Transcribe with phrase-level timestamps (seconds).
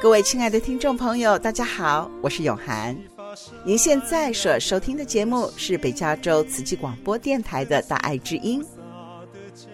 [0.00, 2.96] 各位亲爱的听众朋友，大家好，我是永涵。
[3.64, 8.64] 您现在所收听的节目是北加州慈济广播电台的大爱之音。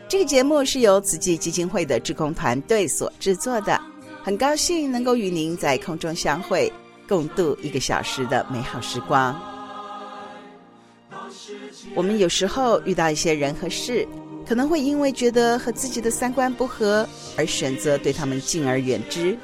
[0.08, 3.78] 这个节目是由慈济基金会的志工团队所制作的。
[4.22, 6.72] 很高兴能够与您在空中相会，
[7.06, 9.38] 共度一个小时的美好时光。
[11.94, 14.08] 我们有时候遇到一些人和事。
[14.46, 19.34] 可能会因为觉得和自己的三观不合而选择对他们敬而远之，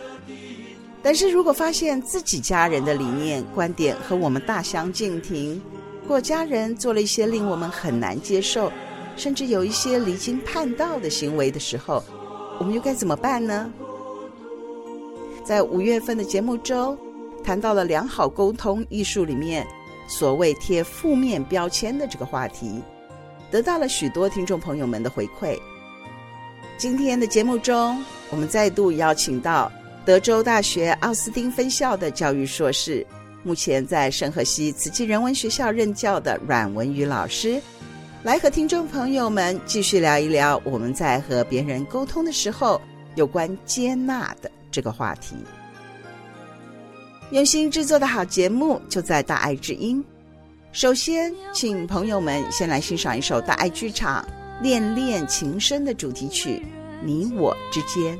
[1.02, 5.60] 但是如果发现自己家人的理念观点和我们大相径庭，
[6.06, 8.70] 或家人做了一些令我们很难接受，
[9.16, 12.04] 甚至有一些离经叛道的行为的时候，
[12.58, 13.72] 我们又该怎么办呢？
[15.42, 16.98] 在五月份的节目中，
[17.42, 19.66] 谈到了良好沟通艺术里面
[20.06, 22.80] 所谓贴负面标签的这个话题。
[23.50, 25.58] 得到了许多听众朋友们的回馈。
[26.76, 29.72] 今天的节目中，我们再度邀请到
[30.04, 33.06] 德州大学奥斯汀分校的教育硕士，
[33.42, 37.60] 目前在圣荷西慈济人文学校任教的阮文宇老师，
[38.22, 42.80] 来和听众朋友们继续聊一聊我们在和别人沟通的时候
[43.14, 45.36] 有关接纳的这个话题。
[47.30, 50.02] 用心制作的好节目，就在大爱之音。
[50.72, 54.27] 首先，请朋友们先来欣赏一首大爱剧场
[54.62, 56.56] 《恋恋情深》的主题曲
[57.05, 58.18] 《你我之间》。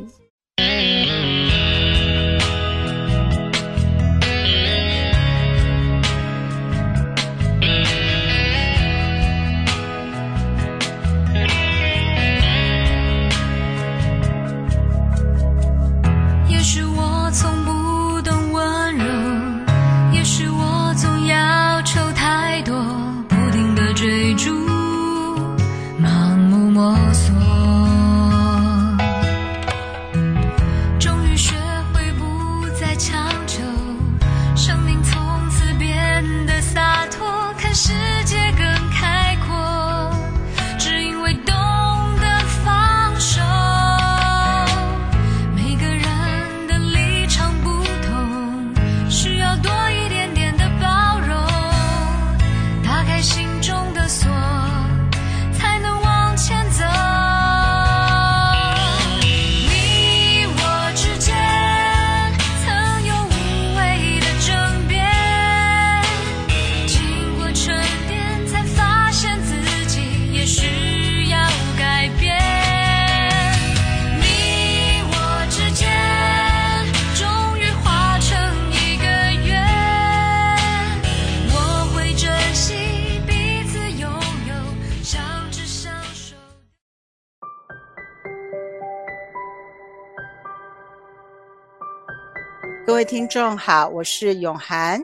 [92.91, 95.01] 各位听众好，我是永涵，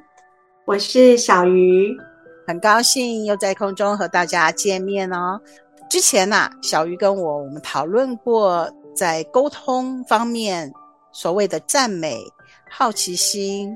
[0.64, 1.96] 我是小鱼，
[2.44, 5.40] 很高兴又在空中和大家见面哦。
[5.88, 10.70] 之前呢、啊，小鱼跟我我们讨论过在沟通方面
[11.12, 12.20] 所谓的赞美、
[12.68, 13.72] 好奇心，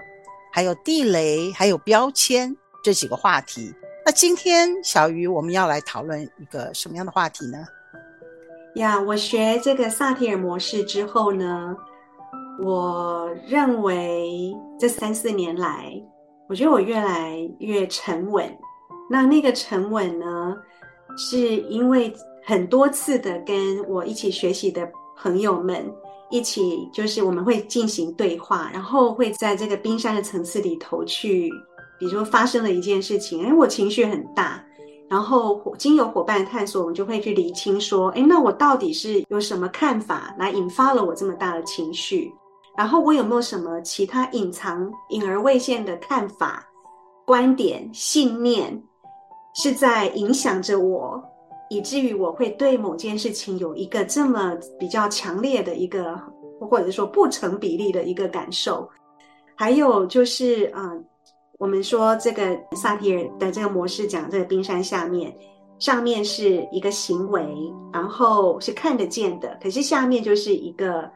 [0.52, 3.72] 还有地雷，还有标签这几个话题。
[4.04, 7.58] 那今天小鱼我们要来讨论一个什么样的话题呢？
[8.74, 11.76] 呀，我学这个萨提尔模式之后呢，
[12.58, 15.94] 我认为这三四年来，
[16.48, 18.50] 我觉得我越来越沉稳。
[19.08, 20.56] 那那个沉稳呢，
[21.16, 22.12] 是因为
[22.44, 25.84] 很多次的跟我一起学习的朋友们
[26.30, 31.50] 一起，就是我们会进行对话，然后会在这个冰山的层次里头去，
[31.98, 34.64] 比如说发生了一件事情，哎，我情绪很大，
[35.08, 42.32] 然后经由伙伴探索，我们就会去厘清说，哎，那我到底是有什么看法来引发了我这么大的情绪？
[42.80, 46.66] 然后我有没有什么其他隐藏、隐而未现的看法、
[47.26, 48.82] 观点、信念，
[49.54, 51.22] 是在影响着我，
[51.68, 56.18] 以至于我会对某件事情有一个这么比较强烈的一个，
[56.58, 58.88] 或者说不成比例的一个感受？
[59.54, 60.90] 还有就是，啊、
[61.58, 65.36] 我们说这个萨提尔的这个模式讲，这个冰山下面，
[65.78, 67.46] 上面是一个行为，
[67.92, 71.10] 然后是看得见的，可是下面就是一个。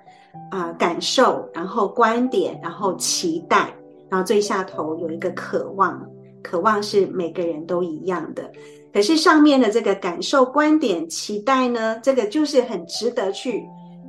[0.51, 3.75] 啊、感受，然后观点，然后期待，
[4.11, 6.05] 然后最下头有一个渴望。
[6.43, 8.51] 渴望是每个人都一样的。
[8.93, 13.65] 可是上面的这个感受、观点、期待呢，这个就是很值得去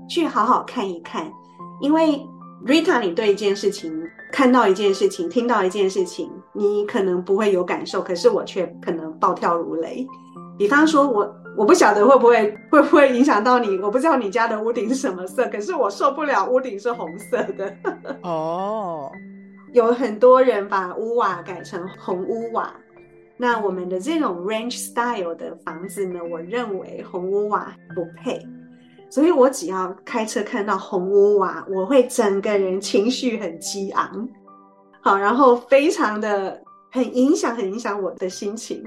[0.10, 1.31] 去好好看一看。
[1.81, 2.22] 因为
[2.66, 3.92] Rita，你对一件事情、
[4.33, 10.06] 看到一件事情、听到一件事情，你可能不会有感受，可是我却可能暴跳如雷。
[10.57, 17.73] 比方说，我我不晓得会不会会不会影响到你，我不知道你家的屋顶是什么色，可是我受不了屋顶是红色的。
[18.23, 19.11] 哦，
[19.73, 22.73] 有很多人把屋瓦改成红屋瓦，
[23.37, 28.39] 那我们的这种 range style 的房子呢，我认为红屋瓦不配，
[29.09, 34.27] 所以我只要开车看到红屋瓦，我会整个人情绪很激昂，
[35.01, 36.61] 好，然后非常的
[36.91, 38.83] 很影响，很影响我的心情。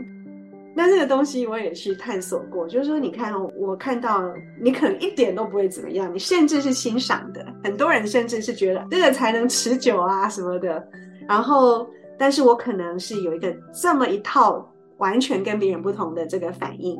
[0.78, 4.22] 那这个东西我也去探索过，就是说，你看，我看到
[4.62, 10.80] 你可能一点都不会怎么样，你甚至是欣赏的，很多人甚至是觉得这个才能持久啊什么的。
[11.28, 11.84] 然后，
[12.16, 14.64] 但是我可能是有一个这么一套
[14.98, 16.96] 完全跟别人不同的这个反应，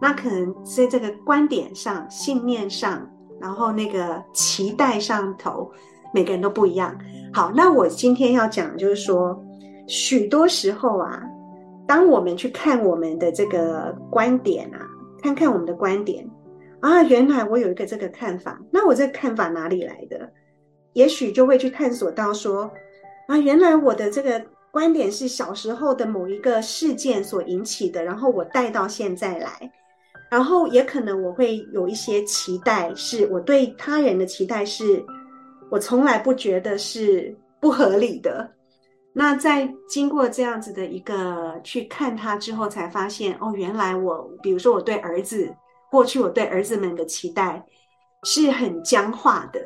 [0.00, 3.06] 那可能在这个观点上、信念上，
[3.38, 5.70] 然后那个期待上头，
[6.14, 6.98] 每个人都不一样。
[7.30, 9.38] 好，那我今天要讲就是说，
[9.86, 11.22] 许多时候啊。
[11.88, 14.86] 当我们去看我们的这个观点啊，
[15.22, 16.28] 看看我们的观点
[16.80, 20.30] 啊，原来我有一个这个看法，那我这个看法哪里来的？
[20.92, 22.70] 也许就会去探索到说，
[23.26, 29.72] 啊，原来我的这个观点是小时候的某一个事件所引起的，然后我带到现在来，
[30.30, 35.02] 然后也可能我会有一些期待，是我对他人的期待，是
[35.70, 38.46] 我从来不觉得是不合理的。
[39.18, 45.52] 那在经过这样子的一个去看他之后，才发现哦，原来我，比如说我对儿子，
[45.90, 47.66] 过去我对儿子们的期待
[48.22, 49.60] 是很僵化的，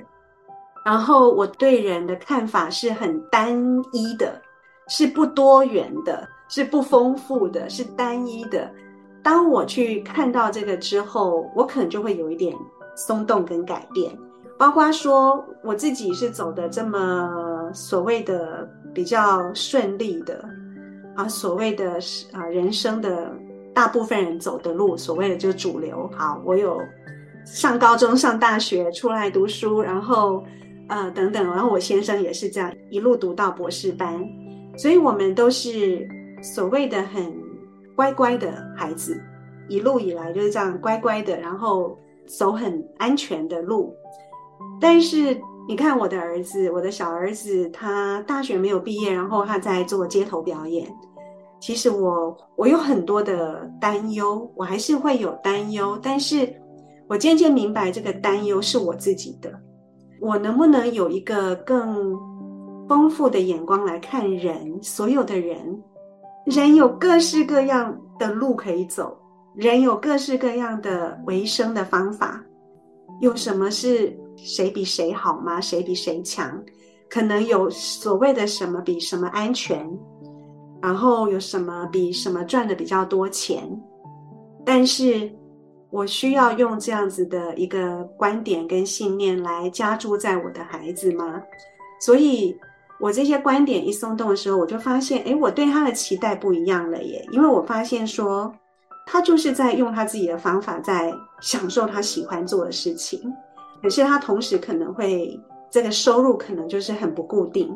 [0.87, 3.63] 然后我对人的看法是很单
[3.93, 4.41] 一的，
[4.89, 8.73] 是不多元的，是不丰富的，是单一的。
[9.23, 12.57] 当我去看到这个之后，我可能就会有一点
[12.97, 14.19] 松动跟改变，
[14.59, 18.67] 包括说我自己是走的这么所谓的。
[18.95, 20.45] 比较顺利的
[21.15, 21.99] 啊，所谓的
[22.33, 23.33] 啊，人生的
[23.75, 26.11] 大部分人走的路，所谓的就主流。
[26.15, 26.81] 好，我有
[27.45, 30.45] 上高中、上大学、出来读书，然后
[30.89, 34.23] 呃等等，然后我先生也是这样一路读到博士班，
[34.77, 36.07] 所以我们都是
[36.43, 37.33] 所谓的很
[37.97, 39.19] 乖乖的孩子，
[39.69, 43.95] 一路以来就是这样乖乖的，然后走很安全的路，
[44.81, 45.41] 但是。
[45.69, 50.93] 你看我的儿子，我的小儿子，他大学没有毕业，然后他在做街头表演。
[51.61, 56.53] 其实我我有很多的担忧，我还是会有担忧，但是
[57.09, 59.53] 我渐渐明白这个担忧是我自己的。
[60.21, 62.19] 我能不能有一个更
[62.89, 64.83] 丰富的眼光来看人？
[64.83, 65.81] 所有的人，
[66.45, 69.17] 人有各式各样的路可以走，
[69.55, 72.45] 人有各式各样的维生的方法，
[73.21, 74.19] 有什么是？
[74.37, 75.61] 谁比谁好吗？
[75.61, 76.63] 谁比谁强？
[77.09, 79.87] 可能有所谓的什么比什么安全，
[80.81, 83.63] 然后有什么比什么赚的比较多钱。
[84.65, 85.31] 但是
[85.91, 91.43] 我需要用这样子的一个观点跟信念来加注在我的孩子吗？
[92.01, 92.57] 所以，
[92.99, 97.29] 我这些观点一松动的时候，我就发现，诶，我对他的期待不一样了耶。
[97.31, 98.51] 因为我发现说，
[99.07, 101.13] 他就是在用他自己的方法，在
[101.43, 103.21] 享受他喜欢做的事情。
[103.83, 105.39] 可是他同时可能会
[105.71, 107.75] 这个收入可能就是很不固定，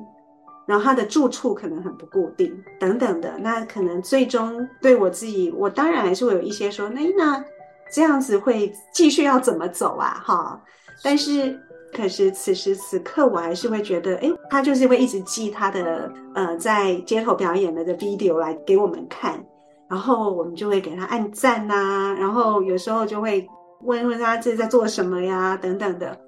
[0.66, 7.44] 然后他的住处可能很不固定等等的，那可能最终对我自己，我当然还是会有一些说，那那
[7.92, 10.22] 这样子会继续要怎么走啊？
[10.24, 10.62] 哈，
[11.02, 11.58] 但是
[11.92, 19.44] 可是此时此刻我还是会觉得，诶，他就是会一直寄他的呃在街头表演的的 video 来给我们看，
[19.88, 23.48] 然后我们就会给他按赞呐，然后有时候就会。
[23.86, 25.56] 问问他这在做什么呀？
[25.56, 26.18] 等等的，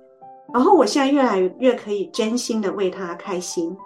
[0.55, 3.77] 然后我现在越来越可以真心的为他开心，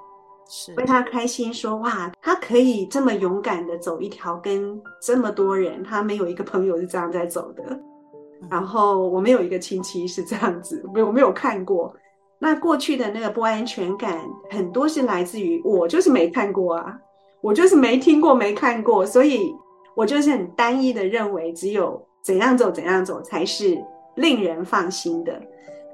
[0.49, 11.93] 是为他开心说，说哇，他可以这么勇敢的走一条跟这么多人，他没有一个朋友是这样在走的，嗯、然后我没有一个亲戚是这样子，没有我没有看过。
[12.38, 16.99] 那过去的那个不安全感，很多是来自于我就是没看过啊，
[17.41, 19.55] 我就是没听过没看过，所以
[19.95, 22.07] 我就是很单一的认为只有。
[22.23, 23.76] 怎样走，怎样走才是
[24.14, 25.41] 令人放心的。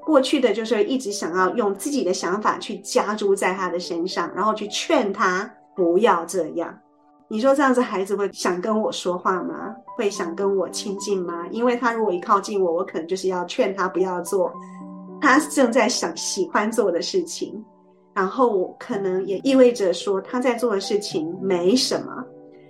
[0.05, 6.77] 过去的就是一直想要用自己的想法去加诸在他的身上，然后去劝他不要这样。
[7.27, 9.75] 你说这样子，孩子会想跟我说话吗？
[9.95, 11.45] 会想跟我亲近吗？
[11.51, 14.51] 因为他如果一靠近我，我可能就是要劝他不要做
[15.21, 17.63] 他正在想喜欢做的事情，
[18.15, 22.25] 然后可能也意味着说他在做的事情没什么。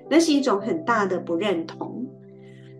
[0.09, 2.05] 那是一种很大的不认同。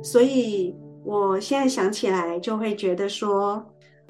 [0.01, 3.63] 所以我现在想起来，就会觉得说，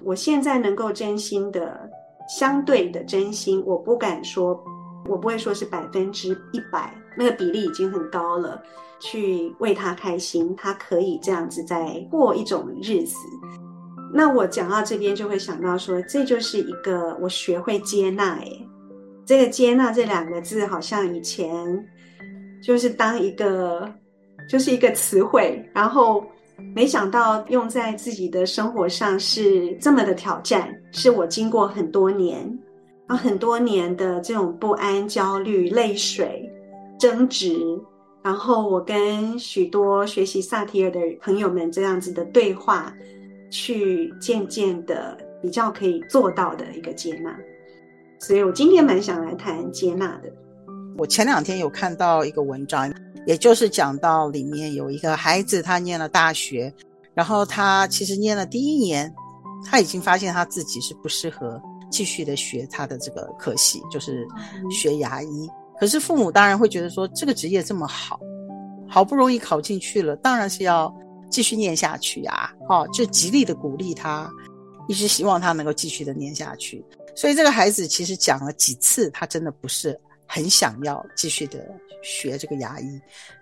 [0.04, 1.90] 我现在能够真心的、
[2.28, 4.64] 相对的真心，我不敢说，
[5.08, 8.62] 我不会说是百分之一百，那个比例已经很高了。
[9.02, 13.16] 去为他开心，他可以这样子在过一种日子。
[14.14, 18.34] 那我讲到这边，就会想到说，这就是一个我学会接纳。
[18.34, 18.46] 哎，
[19.26, 21.82] 这个接纳这两个字，好像以前
[22.62, 23.90] 就是当一个，
[24.50, 26.26] 就是一个词汇，然后
[26.74, 32.60] 没想到用在自己的生活上是这么的挑战，是我经过很多年
[33.06, 36.52] 啊，很多年的这种不安、焦虑、泪水、
[36.98, 37.56] 争执。
[38.22, 42.94] 然后我跟许多学习萨提尔的朋友们这样子的对话，
[43.52, 47.34] 去渐渐的比较可以做到的一个接纳，
[48.20, 50.30] 所以我今天蛮想来谈接纳的。
[50.98, 52.94] 我前两天有看到一个文章，
[53.26, 56.74] 也就是讲到里面有一个孩子，他念了大学，
[57.14, 59.14] 然后他其实念了第一年，
[59.66, 64.28] 他已经发现他自己是不适合继续的学他的这个科系，就是
[64.70, 65.50] 学牙医。
[65.80, 68.20] 可是父母当然会觉得说，这个职业这么好，
[68.88, 70.94] 好不容易考进去了，当然是要
[71.30, 74.30] 继续念下去呀，哦，就极力的鼓励他，
[74.90, 76.84] 一直希望他能够继续的念下去。
[77.16, 79.98] 所以这个孩子其实讲了几次，他真的不是
[80.30, 81.60] 很想要继续的
[82.04, 83.02] 学这个牙医，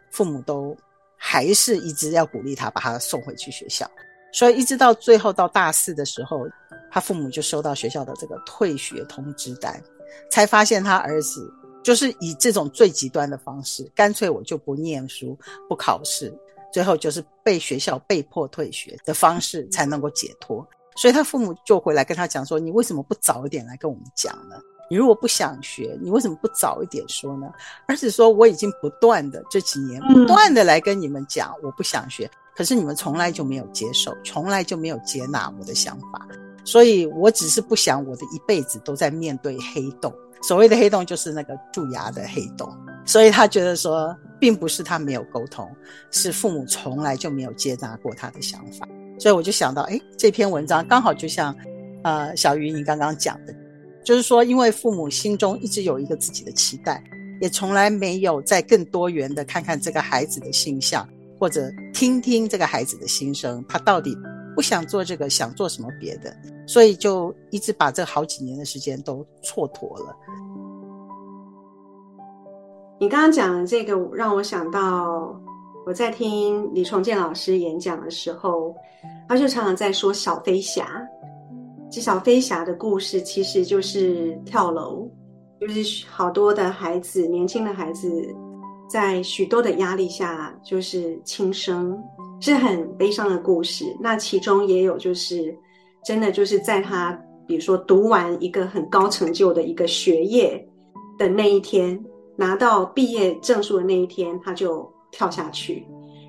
[0.10, 0.76] 父母都
[1.18, 3.86] 还是一直要鼓励他，把他送回去学校。
[4.32, 6.48] 所以一直到最后到大四的时候，
[6.90, 9.84] 他父母就收到学校的这个退学通知单，
[10.32, 11.54] 才发现他儿子。
[11.84, 15.38] 就是以这种最极端的方式，干脆我就不念书、
[15.70, 16.34] 不考试，
[16.74, 20.68] 最后就是被学校被迫退学的方式才能够解脱。
[20.98, 24.58] 所以他父母就回来跟他讲说：“你为什么不早一点来跟我们讲呢？
[24.90, 27.48] 你如果不想学，你为什么不早一点说呢？”
[27.88, 36.28] 而是说：“我已经不断的这几年不断的来跟你们讲，我不想学，可是你们从来就没有接受，从来就没有接纳我的想法，
[36.64, 40.14] 所以我只是不想我的一辈子都在面对黑洞。”
[40.44, 42.72] 所谓的黑洞就是那个蛀牙的黑洞，
[43.04, 45.68] 所以他觉得说，并不是他没有沟通，
[46.12, 48.88] 是父母从来就没有接纳过他的想法。
[49.20, 51.54] 所以我就想到，哎，这篇文章刚好就像，
[52.04, 53.56] 呃，小鱼你刚刚讲的，
[54.08, 57.04] 就是说，因为父母心中一直有一个自己的期待，
[57.42, 61.06] 也从来没有再更多元的看看这个孩子的形象，
[61.38, 64.18] 或者听听这个孩子的心声，他到底
[64.56, 66.34] 不想做这个，想做什么别的。
[66.66, 70.16] 所以就一直把这好几年的时间都蹉跎了。
[72.98, 75.38] 你刚刚讲的这个让我想到，
[75.86, 78.74] 我在听李崇建老师演讲的时候，
[79.28, 81.06] 他就常常在说小飞侠。
[81.90, 85.10] 这小飞侠的故事其实就是跳楼，
[85.60, 88.10] 就是好多的孩子，年轻的孩子，
[88.90, 91.98] 在许多的压力下就是轻生，
[92.40, 93.86] 是很悲伤的故事。
[94.00, 95.56] 那其中也有就是。
[96.06, 97.12] 真的就是在他，
[97.46, 100.66] 比如说读完一个很高成就的一个学业
[101.18, 102.02] 的那一天，
[102.38, 105.86] 拿到毕业证书的那一天，他就跳下去，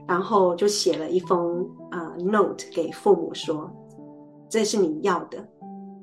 [0.08, 3.70] 然后就写了一封呃 note 给父母说
[4.48, 5.46] ：“这是你要的，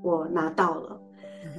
[0.03, 0.99] 我拿到了。”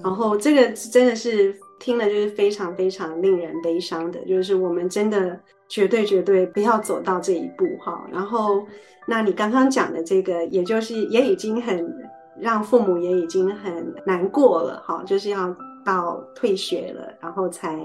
[0.02, 5.38] 然后这个真的是听了就是非常非常令人悲伤的，就是我们真的
[5.68, 8.06] 绝对绝对不要走到这一步哈。
[8.12, 8.66] 然后。
[9.08, 11.94] 那你刚刚讲的这个，也就是也已经很
[12.40, 17.78] 让父母也已经很难过了，哈，就是要到退学了，然后才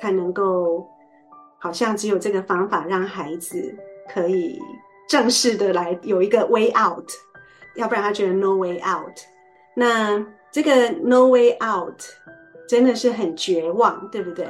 [0.00, 0.88] 才能够，
[1.58, 3.76] 好像只有这个方法让孩子
[4.10, 4.58] 可以
[5.10, 7.06] 正式的来有一个 way out，
[7.76, 9.18] 要不然他觉得 no way out。
[9.74, 12.02] 那这个 no way out
[12.68, 14.46] 真的是很绝望，对不对？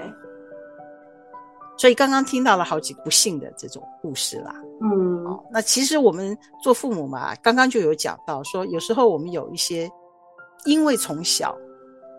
[1.77, 9.91] 所以刚刚听到了好几不幸的这种故事啦，嗯，哦，那其实我们做父母嘛，刚刚就有讲到说，有时候我们有一些
[10.67, 11.57] 因为从小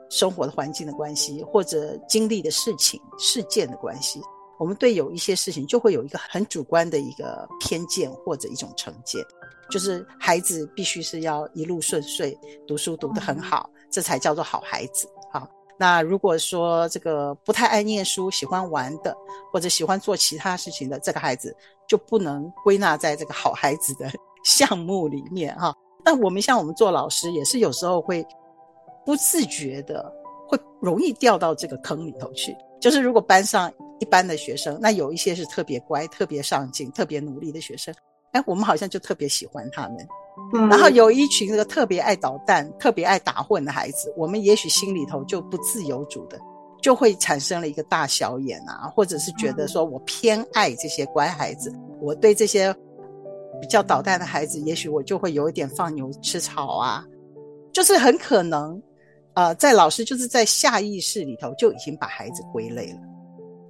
[0.09, 4.19] 生活的环境的关系，或者经历的事情事件的关系，
[4.61, 9.19] 我们对有一些事情就会有一个很主观的一个偏见或者一种成见，
[9.71, 12.37] 就是孩子必须是要一路顺遂，
[12.67, 15.49] 读书读得很好，嗯，这才叫做好孩子啊。
[15.79, 19.17] 那如果说这个不太爱念书、喜欢玩的，
[19.51, 24.11] 或者喜欢做其他事情的这个孩子，就不能归纳在这个好孩子的
[24.45, 25.75] 项目里面哈。
[26.05, 28.23] 那我们像我们做老师，也是有时候会
[29.07, 30.13] 不自觉的
[30.47, 32.55] 会容易掉到这个坑里头去。
[32.79, 37.93] 就是如果班上一般的学生，那有一些是特别乖、特别上进、特别努力的学生，
[38.33, 39.97] 哎，我们好像就特别喜欢他们。
[40.53, 46.39] 嗯，然后有一群这个特别爱捣蛋、特别爱打混的孩子，我们也许心里头就不自由主的
[46.81, 52.73] 就会产生了一个大小眼啊，或者是觉得说我偏爱这些乖孩子，我对这些
[53.61, 57.05] 比较捣蛋的孩子，也许我就会有一点放牛吃草啊，
[57.71, 58.81] 就是很可能，
[59.35, 62.99] 呃，在老师就是在下意识里头就已经把孩子归类了。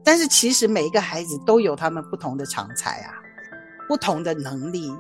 [0.04, 3.14] 但是其实每一个孩子都有他们不同的长才啊，
[3.88, 4.92] 不同的能力，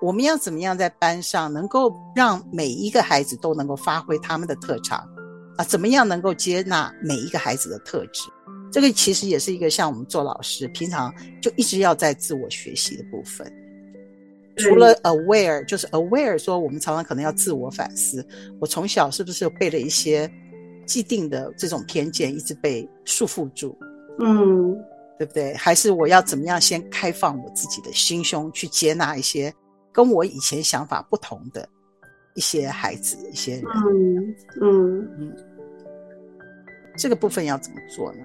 [0.00, 4.98] 我们要怎么样在班上能够让每一个孩子都能够发挥他们的特长？
[5.56, 8.22] 啊，怎么样能够接纳每一个孩子的特质？
[8.72, 13.52] 这个其实也是一个像我们做老师，平常就一直要在自我学习的部分。
[14.56, 18.24] 除了 aware，就是 aware，说我们常常可能要自我反思。
[18.60, 20.30] 我从小是不是被了一些
[20.86, 23.76] 既定的这种偏见，一直被束缚住？
[24.18, 24.76] 嗯，
[25.18, 25.54] 对不对？
[25.54, 29.52] 还是我要怎么样先开放我自己的心胸，去接纳一些
[29.92, 31.68] 跟我以前想法不同的？
[32.36, 35.36] 一些孩子，一些人，嗯嗯嗯，
[36.98, 38.18] 这个部分要怎么做呢？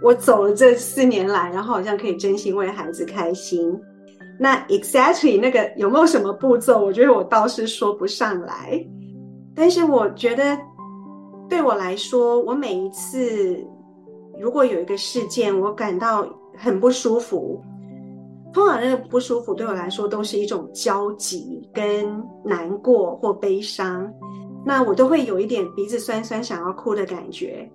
[0.00, 3.76] 我走了这四年来，然后好像可以真心为孩子开心。
[4.38, 6.78] 那 exactly 那个有没有什么步骤？
[6.78, 8.80] 我觉得我倒是说不上来。
[9.52, 10.56] 但是我觉得
[11.48, 13.58] 对我来说，我每一次
[14.38, 17.60] 如果有一个事件，我感到很不舒服。
[18.52, 24.12] 通常那个不舒服对我来说都是一种焦急、跟难过或悲伤，
[24.62, 27.66] 那我都会有一点鼻子酸酸、想要哭的感觉。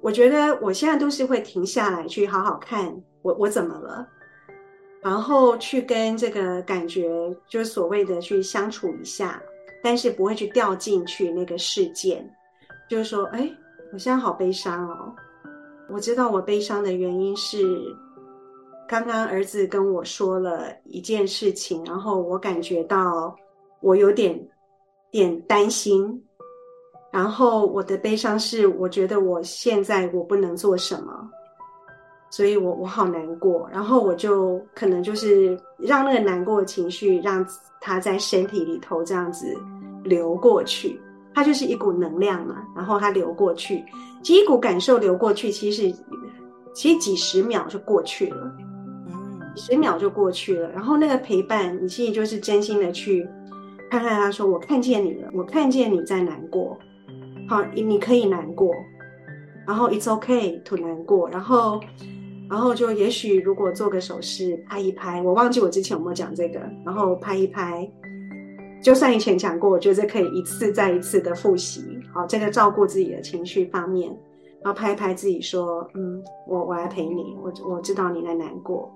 [0.00, 4.06] 我觉得我现在都是会停下来去好好看我我怎么了，
[5.02, 9.42] 然后去跟这个感觉就是所谓的去相处一下，
[9.82, 12.24] 但是不会去掉进去那个事件，
[12.88, 13.50] 就是说，哎，
[13.92, 15.12] 我现在好悲伤哦，
[15.92, 17.64] 我知道我悲伤的原因是。
[18.88, 23.32] 刚刚儿子跟我说了一件事情，然后我感觉到
[23.80, 24.36] 我有点
[25.12, 26.20] 点担心，
[27.12, 31.30] 然后我的悲伤是我觉得我现在我不能做什么，
[32.32, 37.46] 所以我我好难过，然后我就可能就是让那个难过的情绪让
[37.80, 39.56] 它在身体里头这样子
[40.02, 41.00] 流过去，
[41.34, 43.84] 它就是一股能量嘛，然后它流过去，
[44.22, 45.92] 其实一股感受流过去，其实
[46.74, 48.56] 其实几十秒就过去了。
[49.06, 49.40] 嗯。
[49.56, 53.28] 十秒就过去了，然后那个陪伴，你其实就是真心的去
[53.90, 56.78] 看看他说：“我看见你了，我看见你在难过，
[57.48, 58.72] 好，你可以难过，
[59.66, 61.80] 然后 it's okay to 难过，然后，
[62.48, 67.90] 然后就也许如果做个手势拍一拍，我忘记我之前有没有讲这个，然后拍一拍，
[68.82, 74.08] 就算以前讲过，我觉得这可以一次再一次的复习，好，这个照顾自己的情绪方面，
[74.62, 78.90] 然后拍一拍自己说：嗯，我我来陪你，我我知道你在难过。”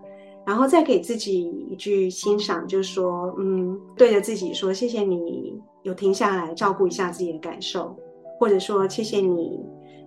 [0.47, 7.97] 然后再给自己一句欣赏，就说，嗯，对着自己说，谢谢你有停下来照顾一下自己的感受，
[8.39, 9.59] 或者说，谢谢你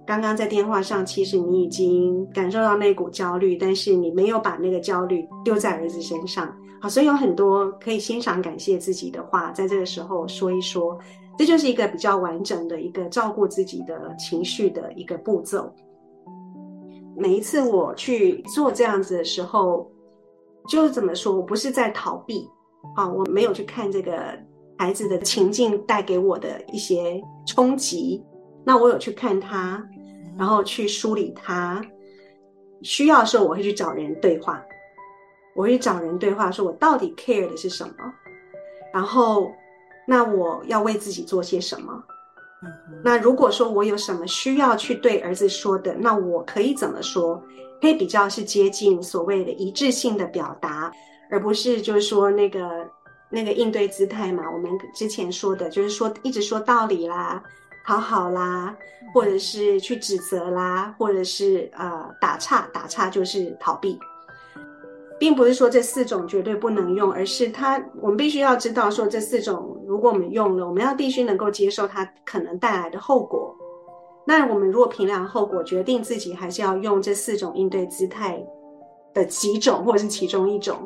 [0.05, 6.55] 刚刚在电话上，其实你已经感受到那股焦虑，但是你没有把那个焦虑丢在儿子身上。
[6.79, 10.97] 好，所以有很多可以欣赏、感谢自己的话，在这个时候说一说，
[11.37, 15.73] 这就是一个比较完整的一个照顾自己的情绪的一个步骤。
[17.15, 19.89] 每一次我去做这样子的时候，
[20.69, 22.47] 就是怎么说，我不是在逃避，
[22.95, 24.37] 啊，我没有去看这个
[24.77, 28.23] 孩子的情境带给我的一些冲击，
[28.63, 29.83] 那我有去看他，
[30.37, 31.83] 然后去梳理他，
[32.83, 34.63] 需要的时候我会去找人对话，
[35.57, 38.13] 我会去找人对话，说我到底 care 的是什么，
[38.93, 39.51] 然后
[40.07, 42.03] 那我要为自己做些什么，
[43.03, 47.43] 那如果说我有什么需要去对儿子说的，那我可以怎么说？
[47.81, 50.91] 可以比较是接近所谓的一致性的表达，
[51.29, 52.89] 而不是就是说那个
[53.29, 54.43] 那个应对姿态嘛。
[54.51, 57.43] 我们之前说的就是说一直说道理啦、
[57.85, 58.75] 讨好啦，
[59.13, 63.99] 或者是去指责啦，或者是呃打岔，打岔就是逃避，
[65.19, 73.55] 并不是说这四种绝对不能用，而是它我们必须要知道说这四种如果我们用了，我们要必须能够接受它可能带来的后果。
[74.25, 78.45] 那我们如果评量后果，决定自己还是要用这四种应对姿态
[79.13, 80.77] 的几种，或者是其中一种，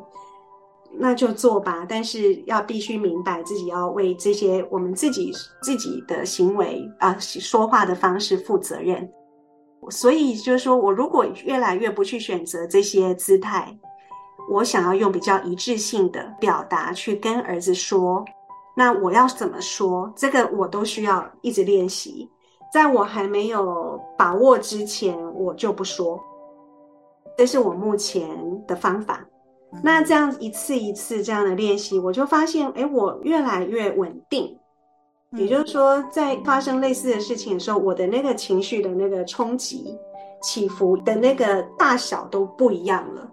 [0.94, 1.86] 那就做吧。
[1.89, 9.12] 但是要必须明白自己要为这些我们自己自己的行为啊、呃、说话的方式负责任。
[9.89, 13.76] 所以就是说我如果越来越不去选择这些姿态，
[14.49, 18.25] 我想要用比较一致性的表达去跟儿子说，
[18.75, 20.12] 那我要怎么说？
[20.15, 22.30] 这个我都需要一直练习。
[22.73, 26.19] 在我还没有把握之前，我就不说。
[27.38, 28.30] 这是我目前
[28.65, 29.25] 的方法。
[29.84, 34.58] 那这样一次一次这样的练习，我就发现，哎，我越来越稳定。
[35.38, 39.97] 也就是说，在发生类似的事情的时候，我的那个情绪的那个冲击，
[40.41, 43.32] 起伏的那个大小都不一样了。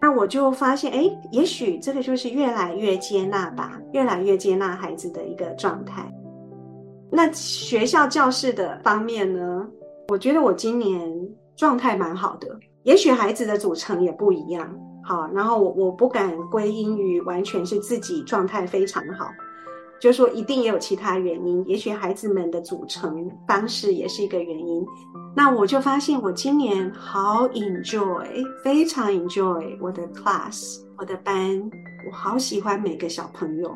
[0.00, 6.10] 那我就发现，哎，也许这个就是越来越接纳吧，越来越接纳孩子的一个状态。
[7.10, 9.66] 那学校教室的方面呢？
[10.08, 11.12] 我觉得我今年
[11.56, 12.48] 状态蛮好的，
[12.84, 14.72] 也许孩子的组成也不一样。
[15.02, 19.26] 好，然后我我不敢归因于完全是自己状态非常好，
[20.00, 24.86] 就说一定也有其他原因，也许孩子们的组成方式也是一个原因。
[25.34, 28.26] 那我就发现我今年好 enjoy，
[28.62, 31.60] 非常 enjoy 我的 class，我的班，
[32.06, 33.74] 我好喜欢每个小朋友。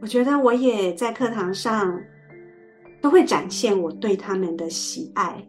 [0.00, 1.98] 我觉得我也在课堂上
[3.00, 5.44] 都会展现我对他们的喜爱，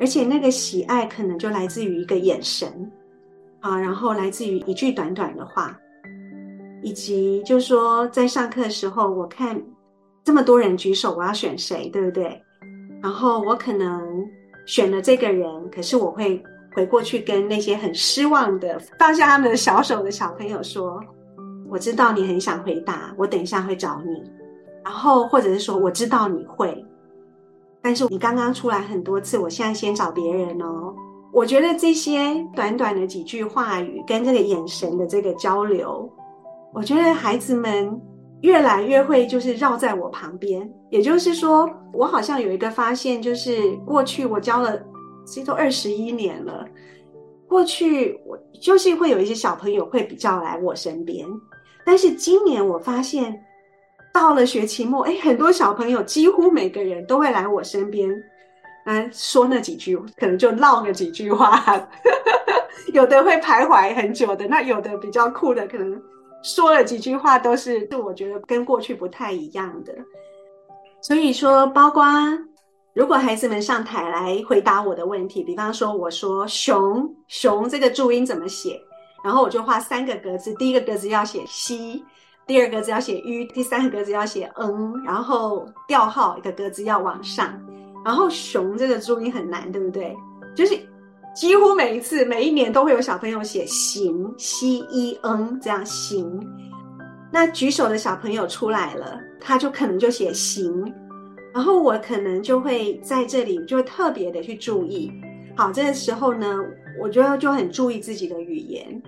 [0.00, 2.68] 而且那个喜爱可能就来自于一个眼神。
[3.60, 5.76] 啊，然后来自于一句短短的话，
[6.86, 9.60] 以及就是说，在上课的时候，我看
[10.22, 12.40] 这么多人举手，我要选谁，对不对？
[13.02, 14.24] 然后我可能
[14.66, 16.40] 选了这个人，可是我会
[16.76, 21.02] 回过去跟那些很失望的放下他们的小手的小朋友说
[21.68, 24.22] ：“我知道你很想回答，我等一下会找你。”
[24.84, 26.86] 然后或者是说：“我知道你会，
[27.82, 30.94] 但是你刚刚出来很多次，我现在先找别人哦。”
[31.34, 36.08] 我觉得这些短短的几句话语跟这个眼神的这个交流，
[36.72, 38.00] 我觉得孩子们
[38.42, 40.70] 越来越会就是绕在我旁边。
[40.90, 44.78] 也就是说，我好像有一个发现，就是过去我教了，
[45.24, 46.66] 其实都二十一年了。
[47.48, 51.26] 过去我就是会有一些小朋友会比较来我身边，
[51.84, 53.40] 但是今年我发现
[54.12, 58.10] 到了学期末，哎，很多小朋友几乎每个人都会来我身边。
[58.84, 61.60] 嗯，说那几句，可能就唠那几句话，
[62.94, 66.00] 有的会徘徊很久的，那有的比较酷的，可能
[66.42, 69.92] 说了几句话都是，是我觉得跟过去不太一样的。
[71.02, 72.04] 所以说，包括
[72.94, 78.80] 如果孩子们上台来回答我的问题，比方说我说“熊”，“熊”这个注音怎么写，
[79.22, 82.04] 然后我就画三个格子，第一个格子要写“西”，
[82.46, 87.60] 第二个格子要写“吁”，第三个格子要写“嗯”，然后调号一个格子要往上。
[88.04, 90.16] 然后“熊”这个注音很难，对不对？
[90.54, 90.74] 就是
[91.36, 96.40] 几乎每一次、每一年都会有小朋友写“行 ”，c e n 这样“行”。
[97.30, 100.90] 那举手的小朋友出来了，他就可能就写“行”。
[101.52, 105.12] 然后我可能就会在这里就特别的去注意。
[105.54, 106.58] 好，这个时候呢，
[106.98, 109.02] 我觉得就很注意自己的语言。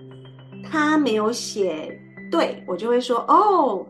[0.69, 1.99] 他没有写
[2.31, 3.83] 对，我就会说：“哦，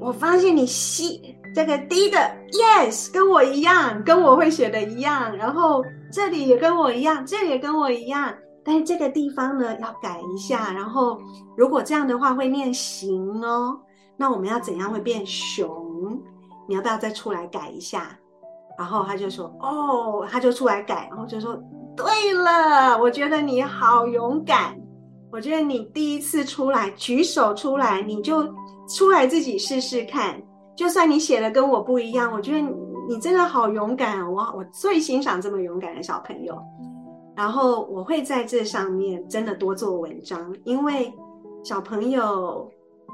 [0.00, 2.18] 我发现你西。”这个第一个
[2.52, 5.36] ，yes，跟我一样，跟我会写的一样。
[5.36, 8.34] 然后这里也跟我一样，这里也跟我一样。
[8.64, 10.72] 但是这个地方呢，要改一下。
[10.72, 11.18] 然后
[11.56, 13.78] 如果这样的话会念行哦，
[14.16, 16.20] 那我们要怎样会变熊？
[16.68, 18.18] 你要不要再出来改一下？
[18.78, 21.58] 然后他就说，哦，他就出来改，然后就说，
[21.96, 24.78] 对了，我觉得你好勇敢。
[25.32, 28.44] 我觉得你第一次出来举手出来，你就
[28.88, 30.40] 出来自己试试看。
[30.76, 32.60] 就算你写的跟我不一样，我觉得
[33.08, 34.28] 你，真的好勇敢啊！
[34.28, 36.62] 我我最欣赏这么勇敢的小朋友。
[37.34, 41.10] 然后我会在这上面真的多做文章，因为
[41.64, 42.70] 小朋友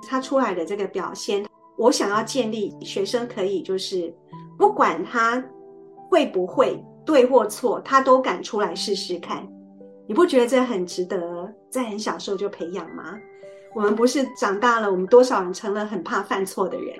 [0.08, 4.12] 他出来的这个表现，我想要建立学生可以就是
[4.58, 5.40] 不管他
[6.10, 9.46] 会不会对或错，他都敢出来试试看。
[10.08, 13.16] 你不觉得这很值得在很小时候就培养吗？
[13.76, 16.96] 我们不是长大了，我们多少人成了很怕犯错的人。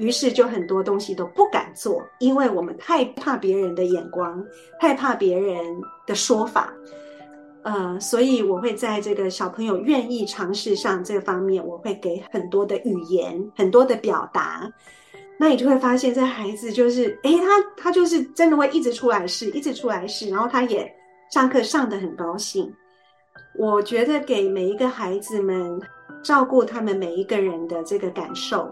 [0.00, 4.42] 于是就很多东西都不敢做，因为我们太怕别人的眼光，
[4.80, 5.62] 太怕别人
[6.06, 6.72] 的说法，
[7.62, 14.66] 呃，所以我会在这个小朋友愿意尝试上这方面，我会给很多的语言，很多的表达。
[15.38, 20.90] 那你就会发现，这孩子就是，诶，他他就是真的会一直出来试，一直出来试，然后他也
[21.30, 22.70] 上课上得很高兴。
[23.58, 25.80] 我觉得给每一个孩子们
[26.22, 28.70] 照顾他们每一个人的这个感受。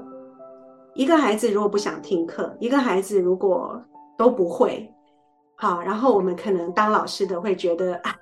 [0.98, 3.80] 一个孩子如果不想听课，一个孩子如果
[4.16, 4.92] 都不会，
[5.54, 8.12] 好，然后我们可能当老师的会觉得啊，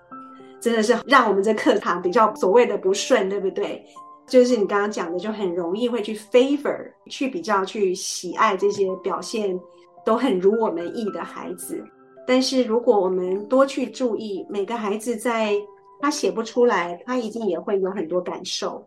[0.60, 3.82] 真的是让我们这课堂比较所谓的不顺，对不对？
[4.26, 9.58] 就是你刚刚讲的，就很容易会去 favor，去比较去喜爱这些表现
[10.04, 11.82] 都很如我们意的孩子。
[12.26, 15.54] 但是如果我们多去注意每个孩子，在
[15.98, 18.86] 他写不出来，他一定也会有很多感受，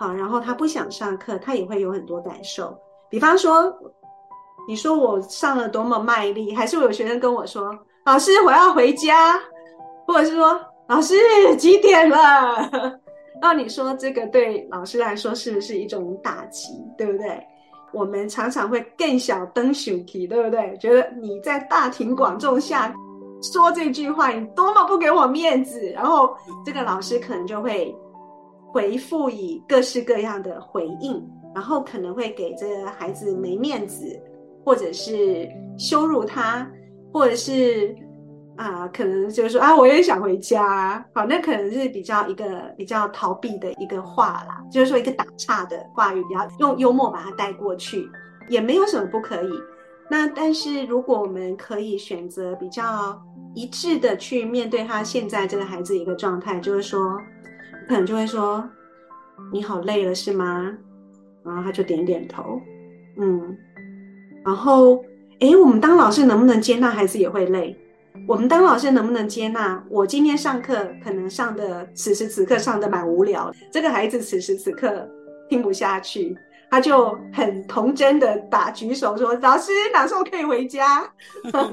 [0.00, 2.74] 好，然后他不想上课，他也会有很多感受。
[3.12, 3.70] 比方说，
[4.66, 9.38] 你说我上了多么卖力，还是我有学生跟我说：“老师，我要回家。”
[10.08, 11.14] 或者是说：“老师，
[11.58, 12.16] 几点了？”
[13.38, 16.68] 那你说这个对老师来说是不是一种打击？
[16.96, 17.38] 对不对？
[17.92, 20.74] 我们常常会更小灯熊体，对不对？
[20.78, 22.90] 觉得你在大庭广众下
[23.42, 25.78] 说这句话，你多么不给我面子。
[25.90, 27.94] 然后这个老师可能就会
[28.72, 31.22] 回复以各式各样的回应，
[31.54, 34.18] 然后可能会给这个孩子没面子，
[34.64, 36.70] 或者是羞辱他，
[37.12, 37.96] 或者是。
[38.54, 41.02] 啊，可能就是说啊，我也想回家。
[41.14, 48.06] 好，那可能是比较一个比较逃避的一个话啦，就是说一个打岔的话语，比较用幽默把它带过去，
[48.50, 49.50] 也没有什么不可以。
[50.10, 53.18] 那但是如果我们可以选择比较
[53.54, 57.18] 一致的去面对他现在这个孩子一个状态，就是说，
[57.88, 58.62] 可能就会说
[59.50, 60.76] 你好累了是吗？
[61.44, 62.60] 然后他就点点头，
[63.16, 63.56] 嗯，
[64.44, 65.04] 然后
[65.40, 67.76] 诶，我们当老师能不能接纳孩子也会累？
[68.28, 69.82] 我们当老师能不能接纳？
[69.88, 75.08] 我今天上课可能上的此时此刻上的蛮无聊，这个孩子此时此刻
[75.48, 76.36] 听不下去，
[76.70, 81.10] 他就很童真的打举手说：“老师，哪时候可以回家？”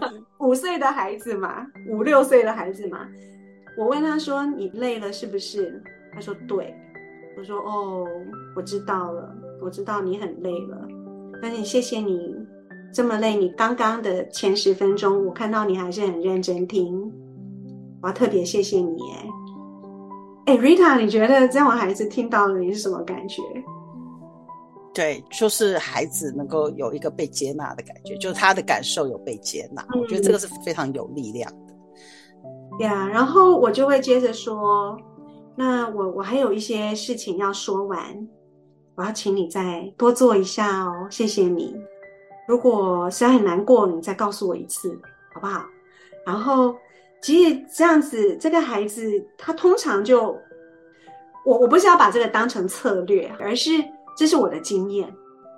[0.40, 3.08] 五岁的孩子嘛，五六岁的孩子嘛。
[3.78, 6.74] 我问他说：“你累了是不是？”他说：“对。”
[7.38, 8.08] 我说：“哦，
[8.56, 10.88] 我知道了，我知道你很累了，
[11.42, 12.36] 但是谢谢你。”
[12.92, 17.00] 这么累，你刚刚的前十分钟，我看到你还是很认真听，
[18.02, 19.28] 我要特别谢谢你哎，
[20.48, 23.44] 哎，Rita，你觉得这样我孩子听到了你是什么感觉？
[24.92, 31.74] 对，就是孩子能够有一个被接纳的感觉，就是他的感受有被接纳，嗯，我觉得这个是非常有力量的。
[32.80, 34.98] 对啊，然后我就会接着说，
[35.56, 38.00] 那我我还有一些事情要说完，
[39.00, 41.74] 我要请你再多做一下哦，谢谢你。
[42.46, 45.00] 如果实在很难过，你再告诉我一次，
[45.34, 45.66] 好不好？
[46.26, 46.76] 然后，
[47.22, 50.38] 其实这样子，这个孩子他通常就，
[51.46, 53.72] 我我不是要把这个当成策略，而是
[54.18, 55.10] 这是我的经验。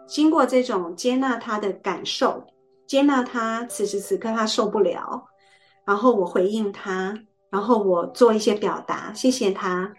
[0.06, 2.46] 经过这种接纳他的感受，
[2.86, 5.26] 接纳他此时此刻他受不了，
[5.84, 7.18] 然后我回应他，
[7.50, 9.92] 然后我做一些表达，谢谢他。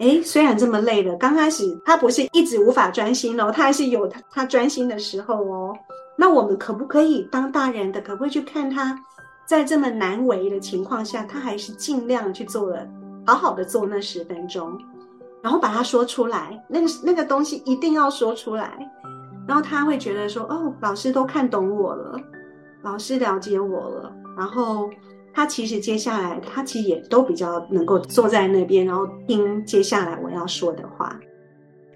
[0.00, 5.76] 诶，虽然这么累了，刚开始他不是一直无法专心哦，他还是有他他专心的时候哦。
[6.16, 8.98] 那我们可不可以当大人的，可不可以去看他，
[9.46, 12.86] 在这么难为的情况下，他还是尽量去做了，
[13.26, 14.78] 好好的做那十分钟，
[15.42, 18.78] 然后把它说出来，那个那个东西一定要说出来，
[19.46, 22.18] 然后他会觉得说，哦，老师都看懂我了，
[22.82, 24.88] 老师了解我了，然后
[25.32, 31.18] 他其实接下来他其实也都比较能够坐在那边，然后听接下来我要说的话。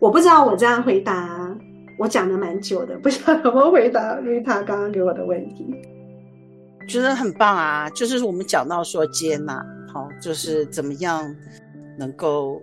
[0.00, 1.56] 我不知道我这样回答。
[1.96, 5.64] 我讲的蛮久的，不知道怎么回答，因为他刚刚给我的问题，
[6.88, 7.88] 觉得很棒啊！
[7.90, 11.24] 就是我们讲到说接纳，好，就是怎么样
[11.96, 12.60] 能够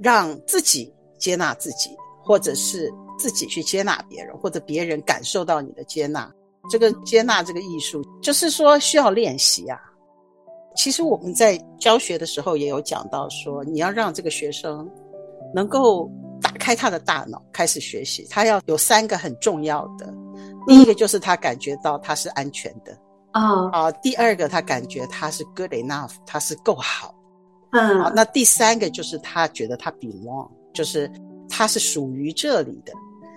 [0.00, 1.90] 让自己接纳自己，
[2.22, 2.88] 或者是
[3.18, 6.32] 自己去接纳别人，或者别人感受到你的接纳。
[6.70, 9.76] 这个接纳这个艺术，就是说需要练习啊。
[10.74, 14.88] 其实我们在教学的时候也有讲到说，你要让这个学生
[15.54, 16.10] 能够。
[16.42, 18.26] 打开他的大脑，开始学习。
[18.28, 20.12] 他要有三个很重要的，
[20.66, 22.98] 第一个就是他感觉到他是安全的，
[23.30, 23.92] 啊啊。
[23.92, 27.14] 第二个他感觉他是 good enough，他是够好，
[27.70, 28.00] 嗯。
[28.00, 31.08] 啊，那第三个就是他觉得他 belong，就是
[31.48, 32.92] 他是属于这里的。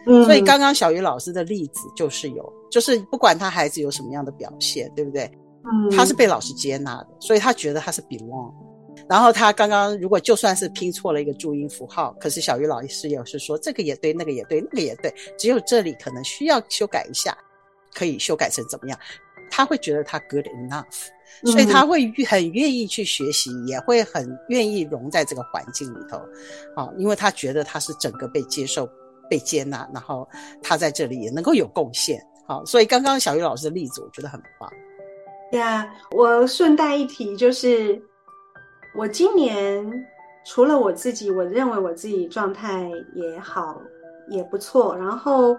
[0.07, 0.25] 嗯。
[0.25, 5.31] 所以刚刚小鱼老师的例子就是有，就是不管他孩子有什么样的表现，对不对？
[5.71, 5.89] 嗯。
[5.91, 8.53] 他是被老师接纳的，所以他觉得他是 belong。
[9.09, 17.37] 然后他刚刚如果就算是拼错了一个注音符号，可是小鱼老师也是说这个也对，那个也对，那个也对，只有这里可能需要修改一下，
[17.93, 18.97] 可以修改成怎么样？
[19.51, 21.07] 他会觉得他 good enough，
[21.43, 26.17] 所以他会很愿意去学习，也会很愿意融在这个环境里头，
[26.75, 28.89] 啊，因为他觉得他是整个被接受、
[29.29, 30.27] 被接纳，然后
[30.63, 34.67] 他在这里也能够有贡献，好，所以刚刚小鱼老师的例子我觉得很棒。
[35.51, 38.01] 对啊，我顺带一提就是。
[38.97, 39.85] 我今年
[40.45, 43.75] 除了我自己，我认为我自己状态也好，
[44.29, 44.95] 也不错。
[44.95, 45.53] 然后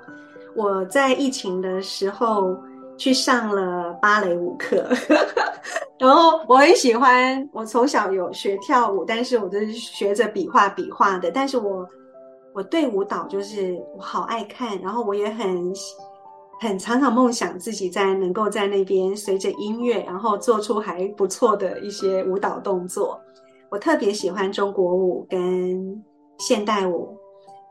[0.54, 2.56] 我在疫情的时候
[2.96, 4.88] 去上了芭蕾舞课，
[6.00, 7.46] 然后我很喜欢。
[7.52, 11.30] 我从小有学跳舞，但是我都学着比划比划的。
[11.30, 11.86] 但是我
[12.54, 15.74] 我对舞蹈就是我好爱看，然后我也很
[16.58, 23.20] 很常常梦想自己在能够在那边随着音乐，然后做出还不错的一些舞蹈动作。
[23.70, 26.02] 我特别喜欢中国舞跟
[26.38, 27.14] 现代舞，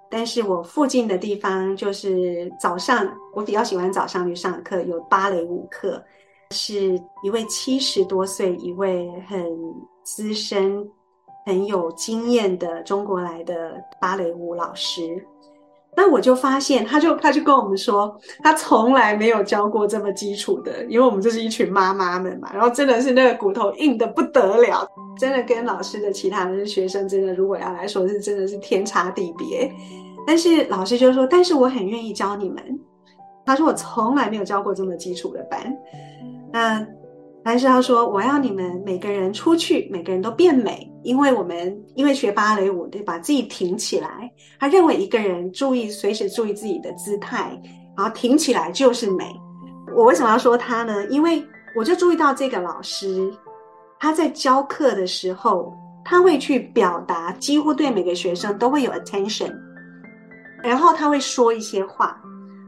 [0.10, 6.04] 但是我附近的地方就是早上，我比较喜欢早上去上课，有芭蕾舞课，
[6.52, 9.44] 是一位七十多岁、一位很
[10.04, 10.88] 资深、
[11.46, 15.26] 很有经验的中国来的芭蕾舞老师。
[15.98, 29.72] 那我就发现，他就他就跟我们说，他从来没有教过这么基础的，因为我们这是一群妈妈们嘛，然后真的是那个骨头硬得不得了，真的跟老师的其他的学生真的，如果要来说是真的是天差地别。
[30.28, 32.64] 但是老师就说，但是我很愿意教你们。
[33.46, 35.74] 他说我从来没有教过这么基础的班，
[36.52, 36.86] 那。
[37.46, 44.28] 但是他说：“我要你们每个人出去，每个人都变美，因为我们因为学芭蕾舞，对，把自己挺起来。
[44.60, 47.52] 他认为一个人注意随时注意自己的姿态，
[47.96, 49.32] 然后挺起来就是美。
[49.96, 51.06] 我为什么要说他呢？
[51.06, 51.46] 因为
[51.78, 53.32] 我就注意到这个老师，
[54.00, 55.72] 他在教课的时候，
[56.04, 59.54] 他会去表达，几乎对每个学生都会有 attention，
[60.64, 62.20] 然后他会说一些话。”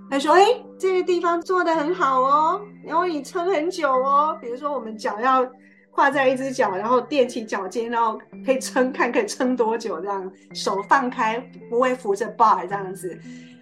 [0.09, 0.45] 他说：“哎，
[0.79, 4.37] 这个地方做得很好哦，然后你撑很久哦。
[4.41, 5.45] 比如说，我们脚要
[5.91, 11.37] 跨在一只脚，然后踮起脚尖，然后可以撑，看可以撑多久，这样手放开，
[11.69, 13.19] 不会扶着 bar 这样子。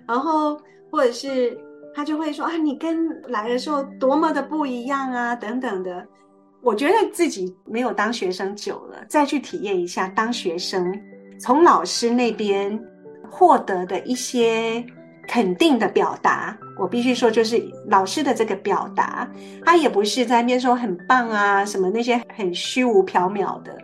[0.07, 0.57] 然后
[0.91, 1.57] 或者是
[1.93, 6.05] 他就会说啊，你跟来的时候多么的不一样啊，等等的。
[6.61, 10.97] 我觉得自己没有当学生久了，再去体验一下当学生，
[11.39, 12.79] 从老师那边
[13.29, 14.85] 获得的一些。”
[15.27, 19.29] 肯定的表达，我必须说，就是老师的这个表达，
[19.63, 23.77] 他也不是在那边说很棒啊，什么那些很虚无缥缈的，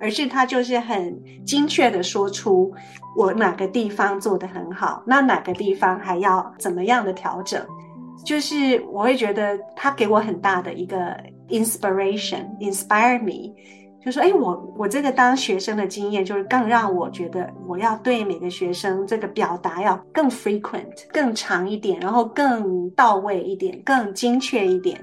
[0.00, 2.72] 而是他就是很精确的说出
[3.16, 7.62] 我哪个地方做得很好，那哪个地方还要怎么样的调整，
[8.24, 11.16] 就是我会觉得他给我很大的一个
[11.48, 13.52] inspiration，inspire me。
[14.04, 24.98] 就说：“哎，我我这个当学生的经验，就是更让我觉得我要对每个学生这个表达要更 frequent、更长一点，然后更到位一点、更精确一点。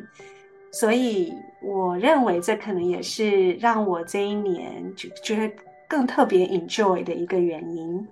[0.71, 1.31] 所以
[1.61, 5.53] 我认为这可能也是让我这一年就就是
[5.87, 8.07] 更特别 enjoy 的一个原因。”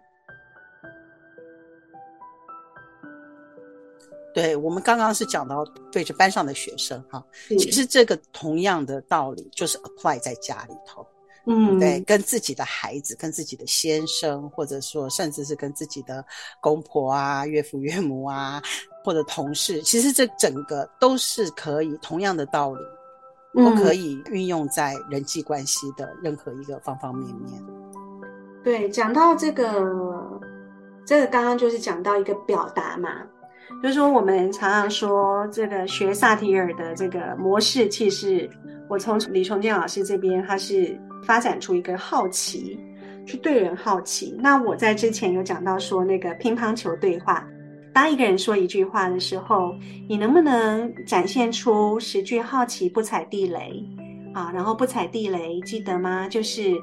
[4.34, 11.06] 对，我们刚刚是讲到对着班上的学生哈，其实这个同样的道理就是 apply 在家里头，
[11.46, 16.26] 嗯，对，跟自己的孩子、跟自己的先生，或者说甚至是跟自己的
[16.60, 18.60] 公婆啊、岳父岳母啊，
[19.04, 22.82] 或者同事，其实这整个都是可以同样的道理，
[23.54, 27.64] 都可以运用在人际关系的任何一个方方面面。
[28.64, 30.42] 对，讲到这个，
[31.06, 33.10] 这个刚刚就是讲到一个表达嘛。
[33.84, 38.50] 就是说，我们常常说这个学萨提尔的这个模式，其实
[38.88, 42.80] 我从李崇建老师这边，他是发展出一个好奇，
[43.26, 44.34] 去对人好奇。
[44.40, 47.46] 那我在之前有讲到说，那个乒乓球对话，
[47.92, 49.76] 当一个人说一句话的时候，
[50.08, 53.84] 你能不能展现出十句好奇，不踩地雷
[54.34, 54.50] 啊？
[54.54, 56.26] 然后不踩地雷，记得吗？
[56.30, 56.74] 就是。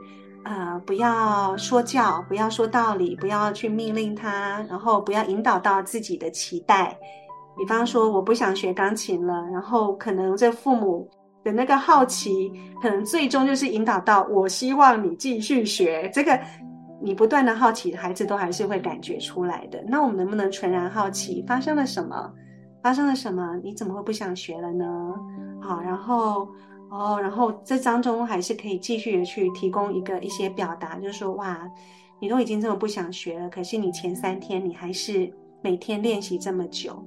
[0.42, 6.96] 呃，不要说教，不要说道理，不要去命令他，然后不要引导到自己的期待。
[7.58, 11.06] 比方说，我不想学钢琴了，然后可能这父母
[11.44, 12.50] 的那个好奇，
[12.80, 16.10] 可能最终就是引导到我希望你继续学。
[16.12, 16.40] 这个
[17.02, 19.84] 你不断的好奇，孩子都还是会感觉出来的。
[19.86, 22.32] 那我们能不能纯然好奇，发生了什么？
[22.82, 23.60] 发生了什么？
[23.62, 25.14] 你怎么会不想学了呢？
[25.60, 26.48] 好，然后。
[26.90, 31.70] 哦，然后这当中还是可以继续的去提供一个一些表达，就是说，哇，
[32.18, 37.00] 你都已经这么不想学了，可是你前三天你还是每天练习这么久，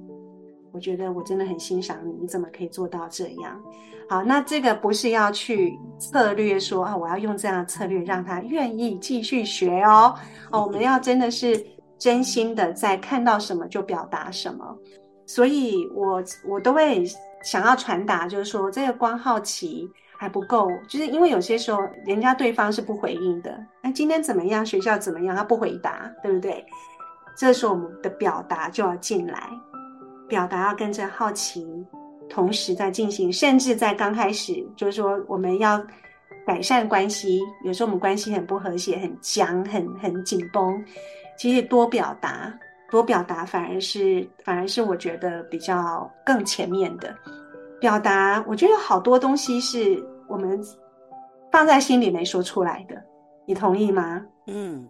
[0.72, 3.60] 我觉得我真的很欣赏你，你怎么可以做到这样？
[4.08, 10.14] 好，那这个不是要去策略说啊，我要用这样的策略让他愿意继续学哦，
[10.50, 11.62] 哦，我们要真的是
[11.98, 14.64] 真心的在看到什么就表达什么，
[15.26, 17.04] 所以我我都会。
[17.44, 23.62] 想要传达就是说，这个光好奇还不够，就是因为有些时候人家对方是不回应的。
[23.82, 24.64] 哎，今天怎么样？
[24.64, 25.36] 学校怎么样？
[25.36, 26.64] 他不回答，对不对？
[27.36, 29.50] 这时候我们的表达就要进来，
[30.28, 31.66] 表达要跟着好奇
[32.30, 35.84] 同时在进行，甚至在刚开始就是说我们要
[36.46, 40.82] 改善关系，有时候我们关系很不和谐、很僵、很很紧绷，
[41.36, 42.52] 其实多表达。
[42.94, 47.12] 多表达反而是反而是我觉得比较更前面的
[47.80, 50.62] 表达，我觉得有好多东西是我们
[51.50, 52.94] 放在心里没说出来的，
[53.46, 54.24] 你同意吗？
[54.46, 54.86] 嗯，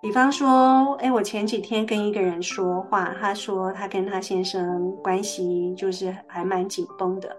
[0.00, 7.36] 比方说，哎，我前几天跟一个人说话，他说他跟他先生关系就是还蛮紧绷的，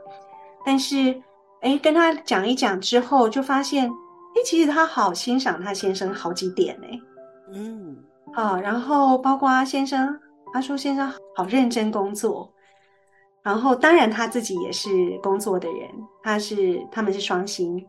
[0.65, 1.13] 但是
[1.59, 6.99] 哎，跟他讲一讲之后，就发现，哎，其实他好欣赏他先生好几点哎，
[7.51, 7.97] 嗯。
[8.33, 10.19] 啊，然后包括阿先生，
[10.53, 12.51] 阿叔先生好认真工作，
[13.41, 14.89] 然后当然他自己也是
[15.21, 15.89] 工作的人，
[16.21, 17.85] 他是他们是双薪，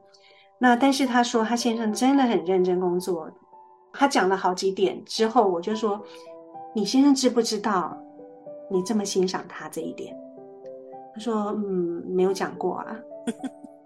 [0.58, 3.30] 那但是他说他先生真的很认真工作，
[3.92, 6.00] 他讲了好几点之后，我就说，
[6.74, 7.96] 你先生知不知道
[8.70, 10.14] 你这么欣赏他这一点？”
[11.14, 12.96] 他说：“嗯，没有讲过啊。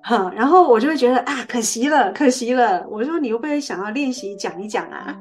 [0.35, 2.87] ”然后我就会觉得啊，可惜了，可惜了。
[2.89, 5.15] 我说：“你会不会想要练习讲一讲啊？”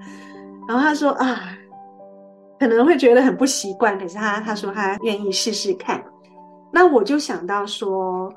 [0.68, 1.58] 然后他说：“啊，
[2.60, 6.04] 可能会觉得很不习惯，可是他他说他愿意试试看。”
[6.74, 8.32] 那我就想到说，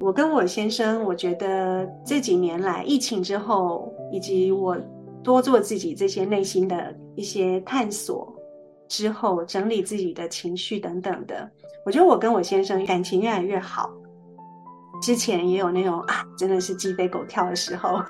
[0.00, 4.76] 我跟我先生，我觉得这几年来疫情之后，以及我
[5.22, 8.34] 多做自己这些内心的一些探索
[8.88, 11.48] 之后，整理自己的情绪等等的。
[11.86, 13.88] 我觉得我跟我先生感情越来越好，
[15.00, 18.02] 之前也有那种啊，真的是鸡飞狗跳的时候。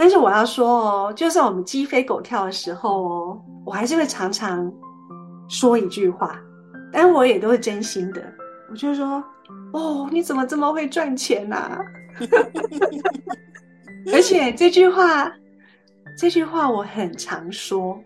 [0.00, 4.72] 但是我要说哦，就算我们鸡飞狗跳的时候哦，我还是会常常
[5.46, 6.40] 说一句话，
[6.90, 8.22] 但我也都是真心的。
[8.70, 9.22] 我就说，
[9.74, 11.78] 哦，你怎么这么会赚钱呐、啊？
[14.10, 15.30] 而且这句话，
[16.16, 18.00] 这句话我很常说。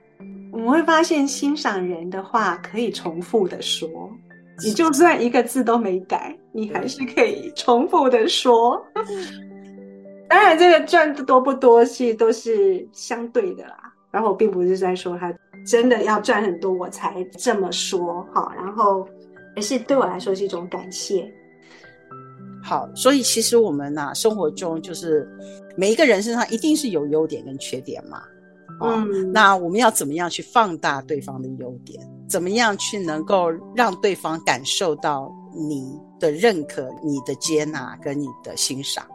[0.51, 3.88] 我们会发现，欣赏人的话可以重复的说。
[4.64, 8.84] 你就算一个字都没改，你还是可以重复的说。
[10.35, 13.95] 当然，这个赚的多不多，是都是相对的啦。
[14.11, 15.32] 然后我并不是在说他
[15.64, 19.07] 真的要赚很多我才这么说，哈，然后
[19.55, 21.32] 而是对我来说是一种感谢。
[22.64, 25.24] 好，所以其实我们呐、啊，生活中就是
[25.76, 28.20] 每一个人身上一定是有优点跟缺点嘛。
[28.82, 32.05] 嗯，那我们要怎么样去放大对方的优点？
[32.28, 39.07] 怎么样去能够让对方感受到你的认可、你的接纳跟你的欣赏？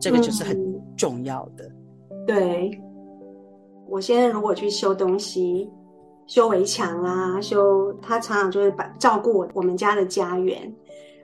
[0.00, 0.56] 这个就是很
[0.96, 1.64] 重要的。
[1.64, 2.82] 嗯、对，
[3.88, 5.70] 我现在如果去修东西、
[6.26, 10.72] 修围墙啊，修他常常就会把照顾我我们家的家园，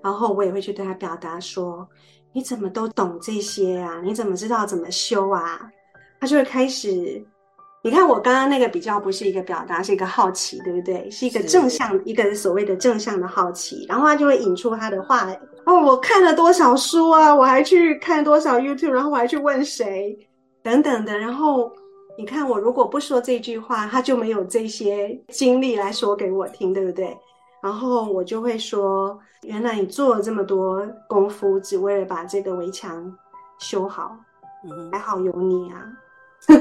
[0.03, 1.89] 然后我也会去对他表达说
[2.33, 4.01] ：“你怎么都懂这些啊？
[4.03, 5.71] 你怎么知道怎么修啊？”
[6.21, 7.25] 他就会开始。
[7.85, 11.09] 你看我刚刚那个比较不是一个表达，是一个好奇，对不对？
[11.11, 15.29] 是一个正向，一个所谓的正向的好奇，然后他就会引出他的话。
[15.69, 17.35] 哦，我看了多少书啊？
[17.35, 20.19] 我还去看多少 YouTube，然后我还去问谁
[20.63, 21.19] 等等的。
[21.19, 21.71] 然后
[22.17, 27.15] 你看我如果不说这句话，他就没有这些经历来说给我听，对不对？
[27.63, 33.15] 然后我就会说，原来你做了这么多功夫，只为了把这个围墙
[33.59, 34.17] 修好，
[34.65, 35.85] 嗯，还好有你啊。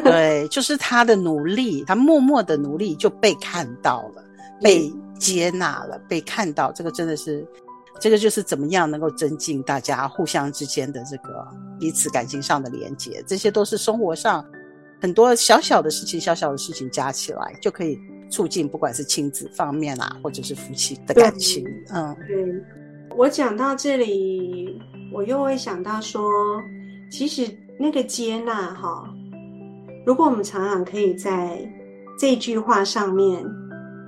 [0.03, 4.22] 对，就是他的努力，他默默的努力就被看到了，
[4.62, 6.74] 被接纳了，被看到。
[6.74, 7.47] 这个真的是，
[8.00, 11.48] 这个就是怎么样能够增进大家互相之间的这个
[11.80, 13.24] 彼此感情上的连接。
[13.28, 14.45] 这些都是生活上
[15.02, 17.98] 很多小小的事情，小小的事情加起来就可以
[18.30, 21.66] 促进，不管是亲子方面啊，或者是夫妻的感情。
[21.93, 22.64] 嗯，对。
[23.16, 24.80] 我讲到这里，
[25.12, 26.30] 我又会想到说，
[27.10, 27.48] 其实
[27.80, 29.04] 那个接纳哈。
[30.06, 31.60] 如果我们常常可以在
[32.20, 33.43] 这句话上面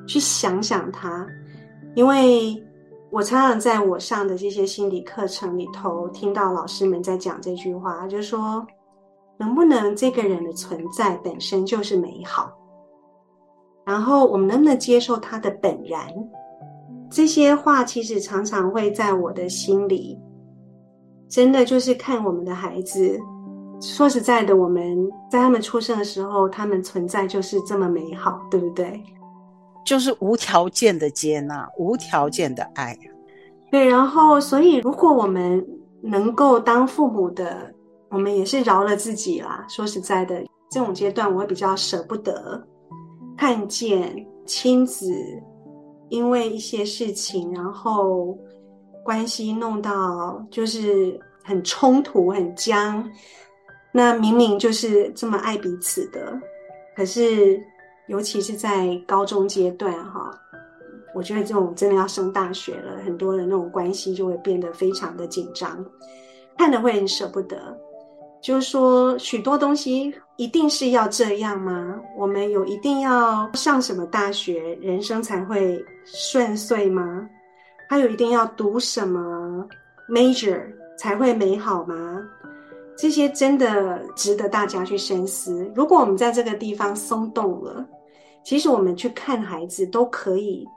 [0.07, 1.27] 去想想它，
[1.95, 2.61] 因为
[3.11, 8.65] 我常常在我上的这些心理课程里头听到老师们在讲这句话，就是说，
[9.37, 12.51] 能不能这个人的存在本身就是美好，
[13.83, 16.07] 然后我们能不能接受他的本然？
[17.09, 20.15] 这些话其实常常会在我的心里，
[21.27, 23.19] 真的就是看我们的孩子。
[23.81, 29.01] 说实在的，我们在他们出生的时候，他们存在就是这么美好，对不对？
[29.89, 32.95] 就是无条件的接纳，无条件的爱。
[33.71, 35.65] 对，然后，所以如果我们
[35.99, 37.73] 能够当父母的，
[38.09, 39.65] 我们也是饶了自己啦。
[39.67, 42.63] 说实在的，这种阶段我会比较舍不得
[43.35, 45.11] 看见亲子
[46.09, 48.37] 因为一些事情，然后
[49.03, 53.03] 关系弄到就是很冲突、很僵。
[53.91, 56.39] 那明明就是这么爱彼此的，
[56.95, 57.59] 可是
[58.09, 60.31] 尤其是在高中阶段哈，
[61.13, 65.85] 我觉得这种真的要升大学了，很多的那种关系就会变得非常的紧张，
[66.57, 67.57] 看得会很舍不得。
[68.41, 71.99] 就是说，许多东西一定是要这样吗？
[72.17, 77.29] 我们有一定要上什么大学，人生才会顺遂吗？
[77.89, 79.67] 还有一定要读什么
[80.09, 80.61] major
[80.97, 82.23] 才会美好吗？
[82.97, 85.69] 这些真的值得大家去深思。
[85.75, 87.85] 如果我们在这个地方松动了，
[88.43, 90.67] 其实我们去看孩子都可以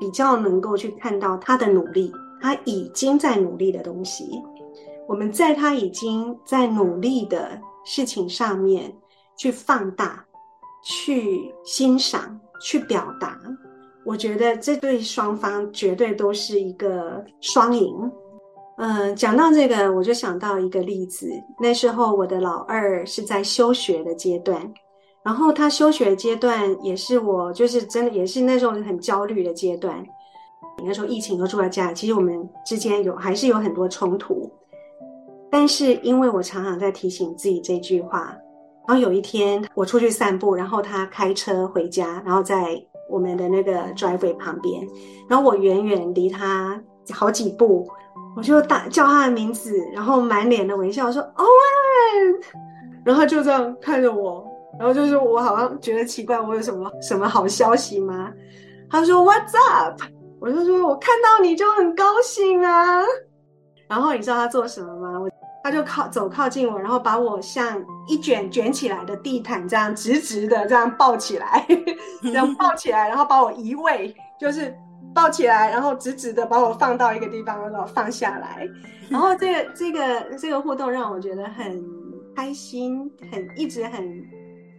[0.00, 4.42] 比较能够去看到他的努力，他已经在努力的东西。
[5.08, 8.92] 我们在他已经在努力的事情上面
[9.36, 10.24] 去放大、
[10.82, 13.38] 去欣赏、去表达，
[14.04, 18.10] 我觉得这对双方绝对都是一个双赢。
[18.78, 21.28] 嗯，讲到这个，我就想到一个例子。
[21.60, 24.60] 那时候我的老二是在休学的阶段，
[25.24, 30.04] 然后他休学阶段也是我，就是真的也是那种很焦虑的阶段。
[30.84, 34.50] 那时候疫情都住在家，其实我们之间有还是有很多冲突。
[35.48, 38.34] 但是因为我常常在提醒自己这句话，
[38.88, 44.84] 然后有一天我出去散步，然后他开车回家，然后在我们的那个 driveway 旁边，
[45.28, 47.86] 然后我远远离他好几步，
[48.34, 52.42] 我就大叫他的名字，然后满脸的微笑说 Owen，
[53.04, 54.44] 然后就这样看着我。
[54.78, 58.32] 然后就是我好像觉得奇怪，我有什么什么好消息吗？
[58.90, 60.02] 他说 What's up？
[60.40, 63.02] 我就说我看到你就很高兴啊。
[63.88, 65.20] 然后你知道他做什么吗？
[65.20, 65.30] 我
[65.62, 71.64] 他就靠走靠近我，然后把我像一卷卷起来的地毯这样直直的这样抱起来，
[72.22, 74.74] 这样抱起来，然后把我移位，就是
[75.14, 78.68] 抱起来，然后直直的把我放到一个地方，然后放下来。
[79.08, 81.84] 然后这个这个这个互动让我觉得很
[82.34, 84.02] 开心，很一直很。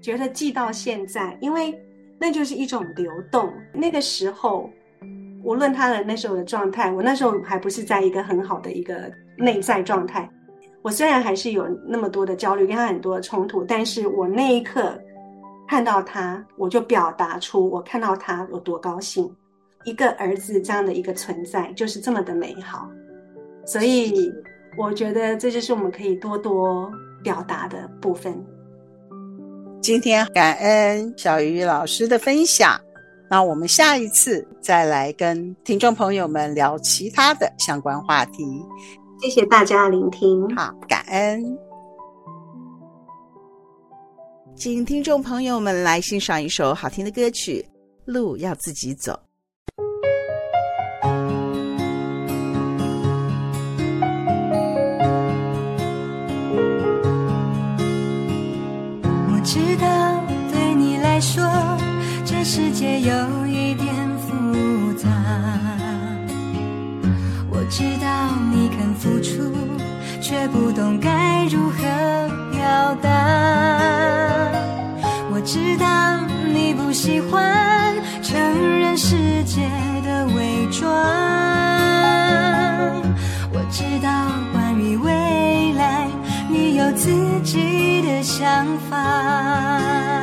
[0.03, 1.73] 觉得记到现在，因为
[2.19, 3.51] 那就是一种流动。
[3.73, 4.69] 那个时候，
[5.43, 10.29] 无论他的那时候的状态，我那时候还不是在一个很好的一个内在状态。
[10.81, 14.99] 我虽然还是有那么多的焦虑，跟他很多的冲突，但是我那一刻
[15.69, 19.33] 看到他，我就表达出我看到他有多高兴。
[19.85, 22.89] 一个儿子这样的一个存在，就是这么的美好。
[23.65, 24.29] 所以，
[24.77, 26.91] 我觉得这就是我们可以多多
[27.23, 28.33] 表达的部分。
[29.83, 32.79] 今天感恩小鱼老师的分享，
[33.29, 38.45] 那我们下一次再来跟听众朋友们聊其他的相关话题。
[39.21, 41.43] 谢谢大家聆听，好，感恩。
[44.55, 47.61] 请听众朋友们来欣赏一首好听的歌曲，
[48.05, 49.11] 《路要自己走》。
[63.03, 65.09] 有一点复杂，
[67.49, 68.07] 我知道
[68.49, 69.51] 你肯付出，
[70.21, 71.83] 却不懂该如何
[72.53, 73.09] 表达。
[75.33, 76.21] 我知道
[76.53, 78.39] 你不喜欢承
[78.79, 79.67] 认世界
[80.05, 80.89] 的伪装。
[83.51, 84.09] 我知道
[84.53, 86.07] 关于未来，
[86.49, 90.22] 你有自己的想法。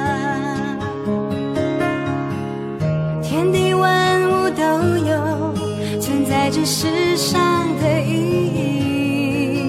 [6.53, 9.62] 这世上的意义，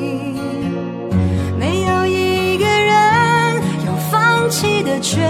[1.60, 5.22] 没有一个人有放弃的权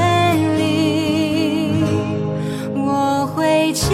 [0.58, 1.74] 利。
[2.74, 3.92] 我会牵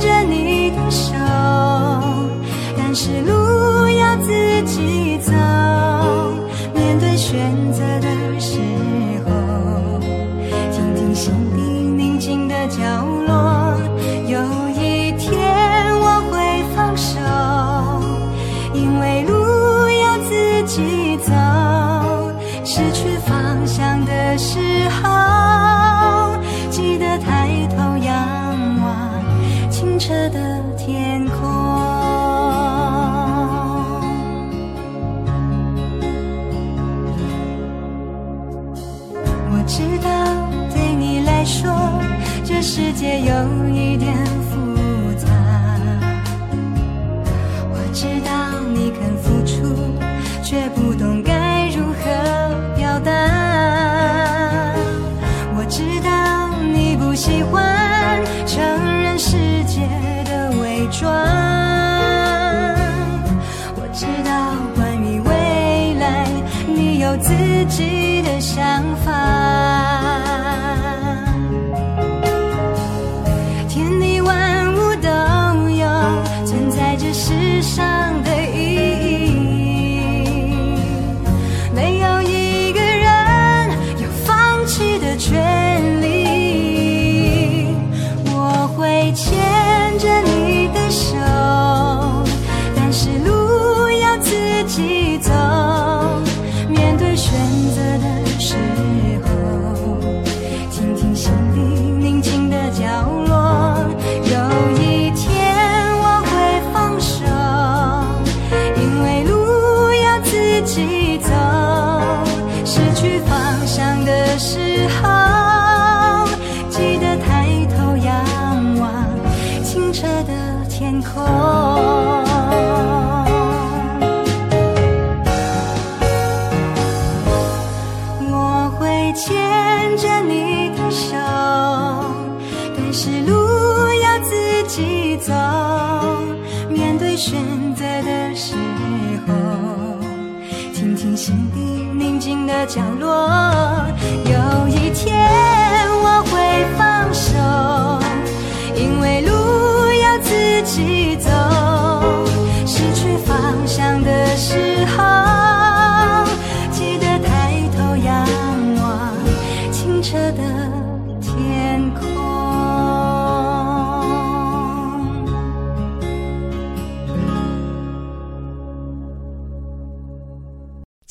[0.00, 1.12] 着你的手，
[2.78, 3.35] 但是路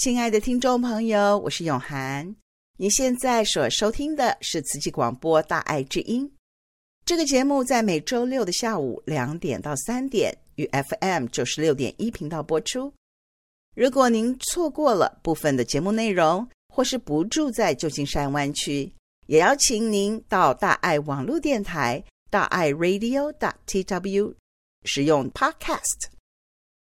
[0.06, 2.36] 亲爱的听众朋友，我是永涵。
[2.78, 6.30] 您现在所收听的是慈济广播《大爱之音》
[7.03, 12.93] 这个节目，在每周六的下午两点到三点，与 FM 九十六点一频道播出。
[13.76, 18.93] 如果您错过了部分的节目内容，或是不住在旧金山湾区，
[19.26, 23.34] 也邀请您到大爱网络电台大爱 Radio
[23.66, 24.36] TW
[24.84, 26.14] 使用 Podcast。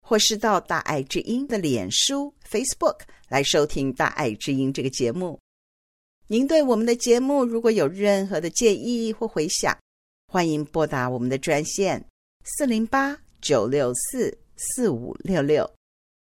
[0.06, 2.98] 或是到大爱之音的脸书 Facebook
[3.30, 5.40] 来收听大爱之音这个节目。
[6.26, 9.74] 您对我们的节目如果有任何的建议或回响，
[10.30, 12.04] 欢迎拨打我们的专线
[12.44, 15.68] 四零八九六四四五六六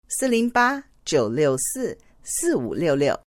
[0.09, 3.19] 四零八九六四四五六六。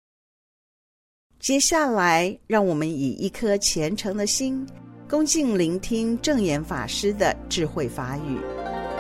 [1.40, 4.68] 接下来，让我们以一颗虔诚的心，
[5.08, 8.91] 恭敬聆听正言法师的智慧法语。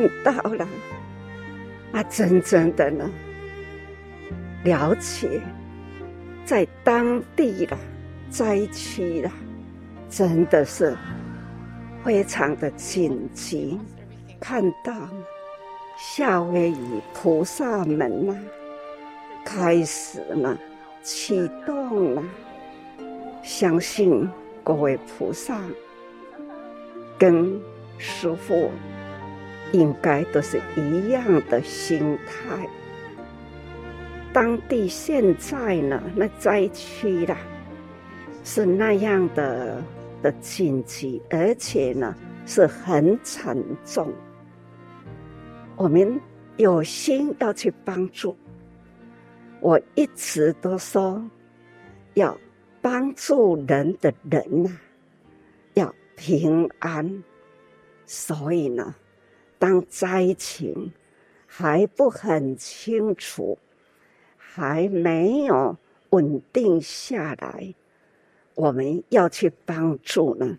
[0.00, 0.66] 看到了，
[1.92, 3.10] 啊，真正的呢，
[4.64, 5.40] 了解
[6.44, 7.76] 在当地的
[8.30, 9.30] 灾区了，
[10.08, 10.96] 真的是
[12.02, 13.78] 非常的紧急。
[14.40, 14.94] 看到
[15.98, 18.34] 夏威夷菩萨们呐，
[19.44, 20.58] 开始了
[21.02, 22.22] 启动了，
[23.42, 24.26] 相信
[24.64, 25.60] 各位菩萨
[27.18, 27.60] 跟。
[28.02, 28.70] 师父
[29.72, 32.68] 应该都是一样的心态。
[34.32, 37.36] 当地现在呢，那灾区啦，
[38.44, 39.82] 是那样的
[40.22, 42.14] 的紧急，而且呢
[42.46, 44.12] 是很沉重。
[45.76, 46.20] 我们
[46.56, 48.36] 有心要去帮助，
[49.60, 51.22] 我一直都说
[52.14, 52.36] 要
[52.80, 54.76] 帮助人的人呐、啊，
[55.74, 57.22] 要平安。
[58.04, 58.94] 所以呢，
[59.60, 60.90] 当灾情
[61.46, 63.58] 还不很清楚，
[64.38, 65.76] 还没有
[66.08, 67.74] 稳定下来，
[68.54, 70.58] 我们要去帮助呢，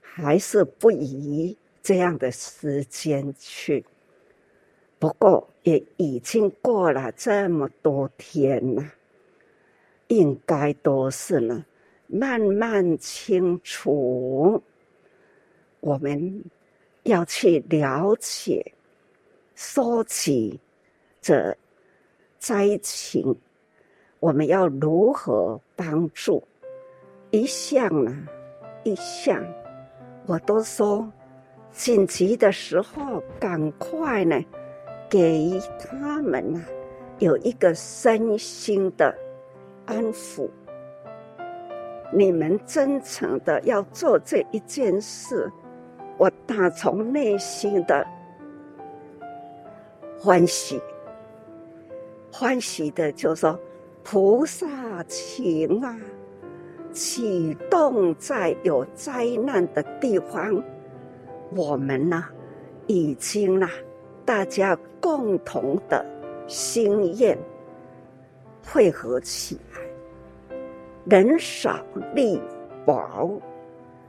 [0.00, 3.84] 还是不宜这样的时间去。
[4.98, 8.82] 不过也已经过了这么多天了，
[10.08, 11.66] 应该都是呢，
[12.06, 14.62] 慢慢清楚
[15.80, 16.42] 我们。
[17.04, 18.64] 要去了解、
[19.56, 20.60] 收集
[21.20, 21.56] 这
[22.38, 23.36] 灾情，
[24.20, 26.42] 我们要如何帮助？
[27.30, 28.16] 一向呢，
[28.84, 29.44] 一向，
[30.26, 31.10] 我都说，
[31.72, 34.40] 紧急的时候赶快呢，
[35.08, 36.62] 给他们呢
[37.18, 39.12] 有一个身心的
[39.86, 40.48] 安抚。
[42.12, 45.50] 你们真诚的要做这一件事。
[46.18, 48.06] 我打从内心的
[50.18, 50.80] 欢喜，
[52.30, 53.58] 欢喜的就说
[54.04, 55.98] ：“菩萨情啊，
[56.92, 60.62] 启动在有灾难的地方，
[61.56, 62.24] 我们呢，
[62.86, 63.68] 已经呢，
[64.24, 66.04] 大家共同的
[66.46, 67.36] 心愿
[68.64, 70.56] 汇合起来，
[71.04, 71.84] 人少
[72.14, 72.40] 力
[72.86, 73.40] 薄。”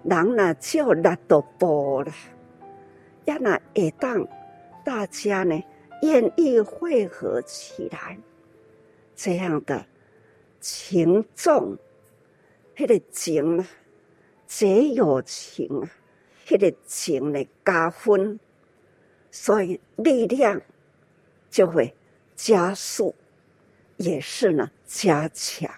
[0.03, 2.11] 人呢就那多波了，
[3.25, 4.27] 要那一当
[4.83, 5.63] 大家呢
[6.01, 8.17] 愿意汇合起来，
[9.15, 9.85] 这样的
[10.59, 11.77] 情重，
[12.75, 13.67] 那个情啊，
[14.45, 15.89] 结有情啊，
[16.49, 18.37] 那个情的加分，
[19.31, 20.61] 所以力量
[21.49, 21.95] 就会
[22.35, 23.15] 加速，
[23.95, 25.71] 也是呢加强，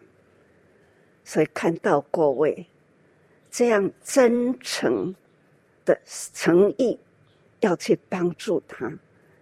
[1.24, 2.66] 所以看到各位。
[3.58, 5.16] 这样真诚
[5.86, 7.00] 的诚意，
[7.62, 8.92] 要去帮助他，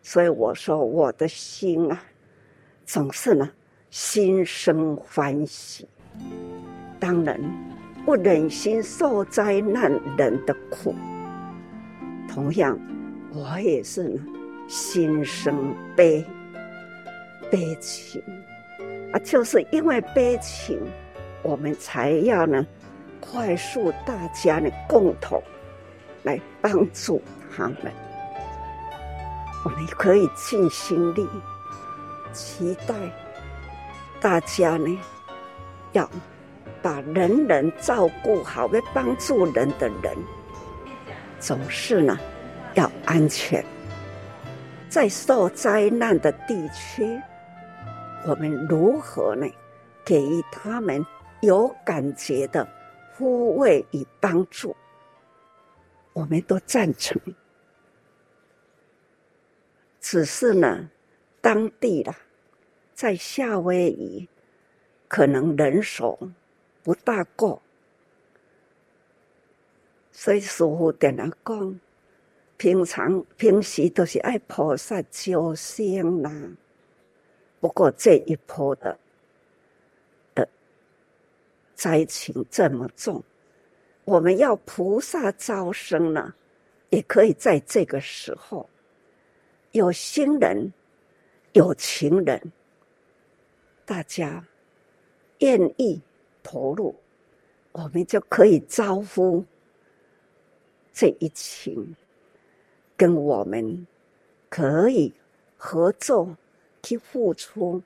[0.03, 1.99] 所以我说我的心啊，
[2.85, 3.49] 总是呢
[3.89, 5.87] 心生欢喜。
[6.99, 7.41] 当然
[8.05, 10.93] 不忍心受灾难人的苦，
[12.29, 12.77] 同样
[13.33, 14.23] 我也是呢
[14.67, 16.23] 心生悲
[17.49, 18.21] 悲情
[19.11, 20.79] 啊，就是因为悲情，
[21.41, 22.63] 我们才要呢
[23.31, 25.41] 快速大家呢共同
[26.23, 27.21] 来帮助
[27.55, 27.91] 他们。
[29.65, 31.27] 我们可以尽心力，
[32.33, 32.93] 期待
[34.19, 34.99] 大家呢，
[35.93, 36.09] 要
[36.81, 40.17] 把人人照顾好，为帮助人的人，
[41.39, 42.19] 总是呢
[42.73, 43.63] 要安全。
[44.89, 47.19] 在受灾难的地区，
[48.27, 49.47] 我们如何呢
[50.05, 51.03] 给予他们
[51.41, 52.67] 有感觉的
[53.17, 54.75] 抚慰与帮助？
[56.13, 57.19] 我们都赞成。
[59.99, 60.89] 只是呢，
[61.41, 62.15] 当地啦，
[62.93, 64.27] 在夏威夷，
[65.07, 66.19] 可能人手
[66.83, 67.61] 不大够，
[70.11, 71.79] 所以师父点了讲，
[72.57, 76.31] 平常平时都是爱菩萨救生啦。
[77.59, 78.99] 不过这一波的
[81.73, 83.23] 灾情这么重，
[84.05, 86.33] 我们要菩萨招生呢，
[86.89, 88.69] 也可以在这个时候。
[89.71, 90.71] 有心人，
[91.53, 92.51] 有情人，
[93.85, 94.45] 大家
[95.39, 95.99] 愿意
[96.43, 96.95] 投入，
[97.71, 99.43] 我们就可以招呼
[100.93, 101.95] 这一群，
[102.95, 103.87] 跟我们
[104.47, 105.11] 可以
[105.57, 106.37] 合作
[106.83, 107.81] 去付出。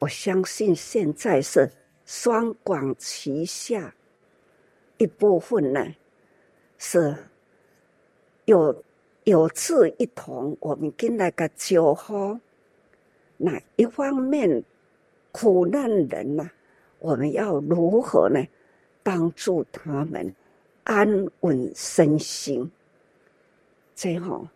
[0.00, 1.70] 我相信现在是
[2.08, 3.94] 双管齐下，
[4.96, 5.94] 一部分呢
[6.78, 7.14] 是
[8.46, 8.82] 有。
[9.24, 12.40] 有志一同，我们跟那个救好。
[13.36, 14.64] 那一方面，
[15.32, 16.52] 苦难人呐、啊，
[16.98, 18.42] 我们要如何呢？
[19.02, 20.34] 帮助他们
[20.84, 22.70] 安稳身心。
[23.94, 24.48] 最后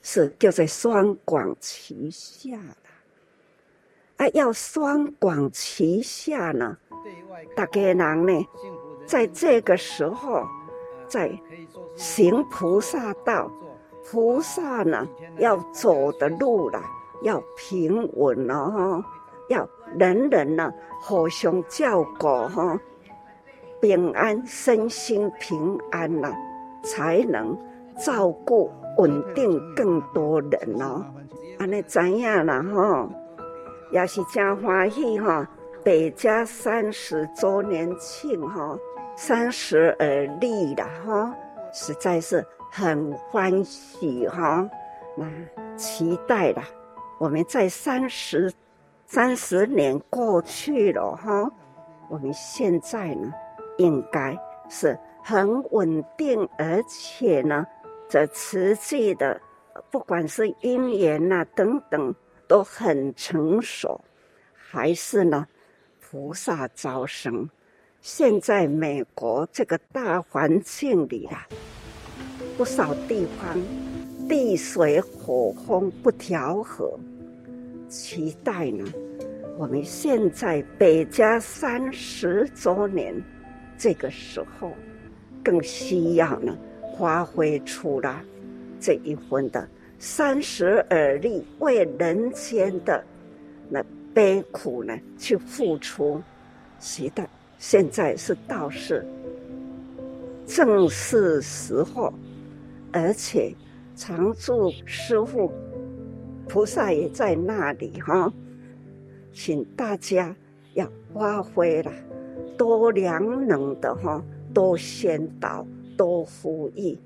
[0.00, 2.58] 是叫做双管齐下。
[4.16, 6.76] 啊，要双管齐下呢，
[7.56, 8.46] 大家人呢，
[9.06, 10.44] 在这个时候，
[11.08, 11.30] 在
[11.96, 13.50] 行菩萨道。
[14.06, 15.08] 菩萨呢，
[15.38, 16.82] 要走的路啦，
[17.22, 19.02] 要平稳哦，
[19.48, 19.66] 要
[19.98, 22.78] 人人呢互相照顾哈，
[23.80, 26.30] 平安身心平安呐，
[26.82, 27.58] 才能
[27.98, 31.02] 照顾稳定更多人哦。
[31.58, 33.08] 安尼知影啦哈，
[33.94, 35.48] 也是真欢喜哈，
[35.82, 38.78] 百家三十周年庆哈，
[39.16, 41.34] 三十而立了哈，
[41.72, 42.44] 实在是。
[42.76, 44.68] 很欢喜哈，
[45.16, 45.24] 那
[45.76, 46.60] 期待了。
[47.20, 48.52] 我们在三十
[49.06, 51.48] 三十年过去了哈，
[52.10, 53.32] 我们现在呢，
[53.78, 54.36] 应该
[54.68, 57.64] 是很稳定，而且呢，
[58.08, 59.40] 这持续的，
[59.92, 62.12] 不管是姻缘呐等等，
[62.46, 64.00] 都很成熟。
[64.54, 65.46] 还是呢，
[66.00, 67.48] 菩萨招生。
[68.00, 71.46] 现在美国这个大环境里啊。
[72.56, 73.60] 不少地方
[74.28, 76.98] 地水火风不调和，
[77.88, 78.84] 期待呢。
[79.58, 83.14] 我们现在百家三十周年
[83.76, 84.72] 这个时候，
[85.42, 86.56] 更需要呢
[86.96, 88.24] 发挥出来
[88.78, 89.68] 这一份的
[90.06, 93.02] 三十而立，为人间的
[93.70, 93.82] 那
[94.12, 96.20] 悲苦呢去付出。
[96.78, 97.26] 期待
[97.58, 99.02] 现在是道士
[100.46, 102.12] 正是时候。
[102.92, 103.52] 而且
[103.96, 105.50] 常住师父
[106.48, 108.30] 菩萨也在那里哈，
[109.32, 110.36] 请大家
[110.74, 111.90] 要发挥了
[112.58, 116.96] 多良能的哈，多宣导，多呼吁，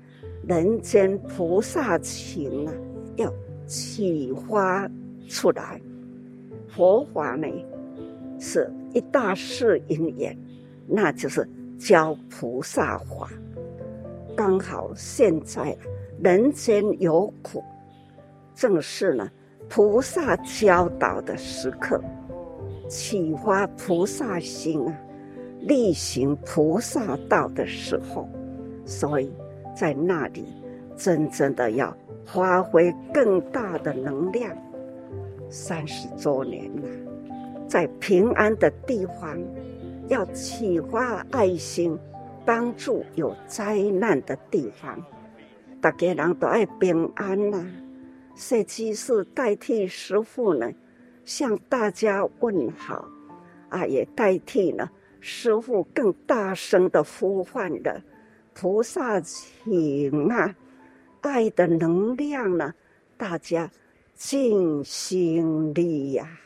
[0.45, 2.73] 人间菩萨情啊，
[3.19, 3.31] 要
[3.67, 4.89] 启发
[5.27, 5.79] 出来。
[6.67, 7.47] 佛法呢
[8.39, 10.37] 是一大世因缘，
[10.87, 11.47] 那就是
[11.77, 13.29] 教菩萨法。
[14.35, 15.77] 刚好现在
[16.23, 17.61] 人间有苦，
[18.55, 19.29] 正是呢
[19.67, 22.01] 菩萨教导的时刻，
[22.87, 24.97] 启发菩萨心啊，
[25.61, 28.29] 力行菩萨道的时候，
[28.85, 29.29] 所以
[29.75, 30.45] 在那里
[30.95, 31.95] 真正的要
[32.33, 34.55] 发挥更大的能量。
[35.49, 36.87] 三十周年了，
[37.67, 39.37] 在平安的地方，
[40.07, 41.97] 要启发爱心。
[42.45, 44.99] 帮助有灾难的地方，
[45.79, 47.71] 大家人都爱平安呐、啊，
[48.35, 50.71] 设计师代替师父呢，
[51.25, 53.05] 向大家问好，
[53.67, 58.01] 啊，也代替呢师父更大声的呼唤了
[58.55, 60.55] 菩萨请啊，
[61.21, 62.73] 爱的能量呢，
[63.17, 63.69] 大家
[64.15, 66.39] 尽心力呀，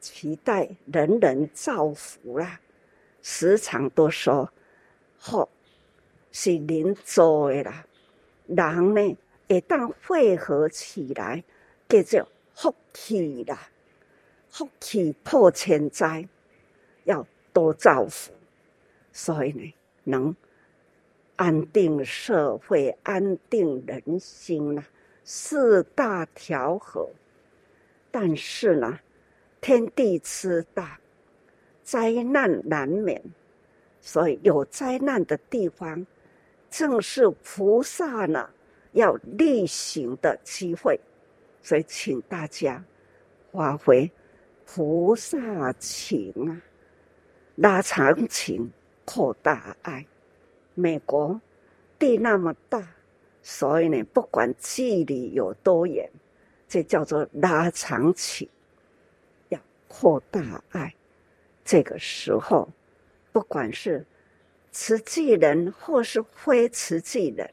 [0.00, 2.60] 期待人人造福啦，
[3.22, 4.52] 时常都说，
[5.16, 5.48] 好，
[6.30, 7.84] 是人做的啦，
[8.46, 9.16] 人呢。
[9.48, 11.44] 一旦汇合起来，
[11.86, 13.68] 叫做福气啦，
[14.48, 16.26] 福气破千灾，
[17.04, 18.32] 要多造福，
[19.12, 20.34] 所以呢，能
[21.42, 24.84] 安定社会、安定人心呐，
[25.24, 27.10] 四大调和。
[28.12, 28.96] 但是呢，
[29.60, 31.00] 天地之大，
[31.82, 33.20] 灾难难免，
[34.00, 36.06] 所以有灾难的地方，
[36.70, 38.48] 正是菩萨呢。
[38.92, 41.00] 要力行的机会，
[41.60, 42.84] 所以请大家
[43.50, 44.08] 发挥
[44.64, 46.62] 菩萨情啊，
[47.56, 48.70] 拉长情，
[49.04, 50.06] 扩大爱。
[50.74, 51.40] 美国
[51.98, 52.86] 地那么大，
[53.42, 56.10] 所以呢，不管距离有多远，
[56.68, 58.48] 这叫做拉长情，
[59.48, 60.94] 要扩大爱。
[61.64, 62.68] 这个时候，
[63.32, 64.04] 不管是
[64.70, 67.48] 慈济人或是非慈济人。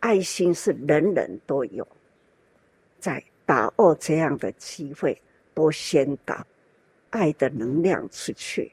[0.00, 1.86] 爱心是人人都有，
[3.00, 5.20] 在把握这样的机会，
[5.54, 6.46] 多宣导
[7.10, 8.72] 爱的能量出去，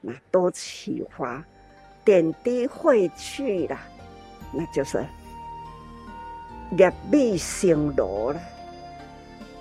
[0.00, 1.44] 那多启发
[2.04, 3.78] 点滴汇聚了，
[4.52, 5.04] 那就是
[6.76, 8.40] 业力生罗了。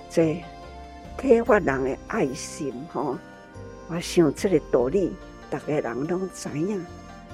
[0.10, 0.44] 这
[1.18, 3.18] 开发人的爱心哈，
[3.88, 5.14] 我想这个道理，
[5.50, 6.86] 大家人都知影，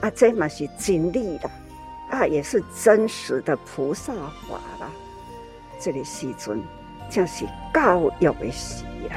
[0.01, 1.51] 啊，这嘛是真理啦。
[2.09, 4.89] 啊，也是真实的菩萨法啦。
[5.79, 6.61] 这个时阵，
[7.09, 9.15] 正是教育的时啦。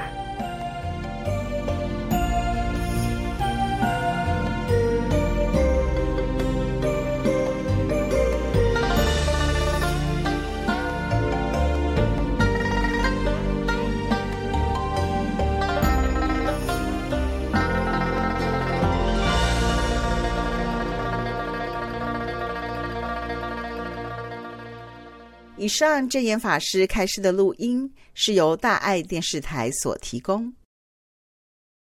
[25.61, 30.51] 以上证言法师开示的录音是由大爱电视台所提供。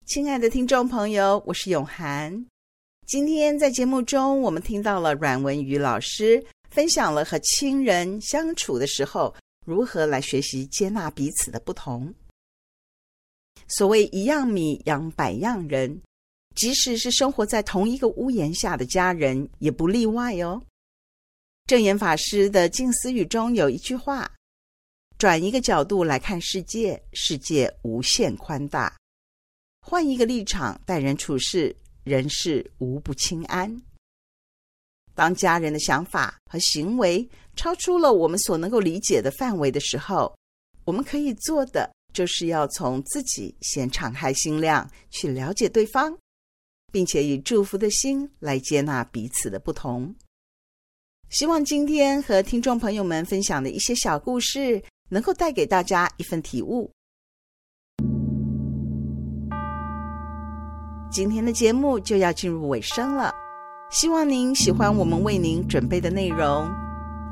[0.05, 2.45] 亲爱的听众朋友，我是永涵。
[3.07, 9.35] 今天在节目中，我们听到了阮文瑜老师分享了和亲人相处的时候
[9.65, 12.13] 如何来学习接纳彼此的不同。
[13.67, 16.03] 所谓一样米养百样人，
[16.55, 20.61] 即使是生活在同一个屋檐下的家人，也不例外哦。
[21.67, 24.31] 证严法师的静思语中有一句话
[25.17, 28.95] ：“转一个角度来看世界，世界无限宽大；
[29.81, 33.75] 换一个立场待人处事，人事无不清安。”
[35.17, 40.37] 当家人的想法和行为超出了我们所能够理解的范围的时候，
[40.85, 46.15] 我们可以做的就是要从自己先敞开心量，去了解对方，
[46.93, 50.15] 并且以祝福的心来接纳彼此的不同。
[51.35, 56.89] 希望今天和听众朋友们分享的一些小故事，能够带给大家一份体悟。
[61.11, 63.35] 今天的节目就要进入尾声了，
[63.91, 66.73] 希望您喜欢我们为您准备的内容。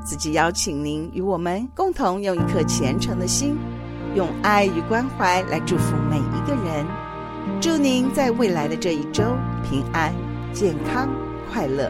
[0.05, 3.55] 自己邀请您与我们共同用一颗虔诚的心，
[4.15, 6.85] 用爱与关怀来祝福每一个人。
[7.61, 9.23] 祝您在未来的这一周
[9.63, 10.13] 平安、
[10.51, 11.07] 健康、
[11.49, 11.89] 快乐。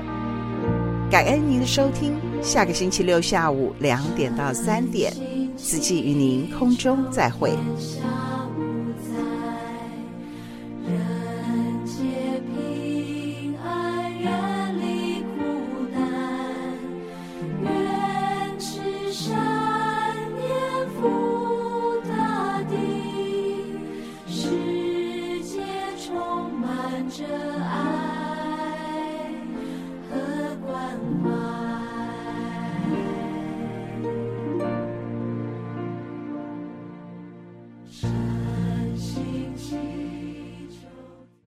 [1.13, 5.13] 感恩您的收听，下个星期六下午两点到三点，
[5.55, 7.51] 子季与您空中再会。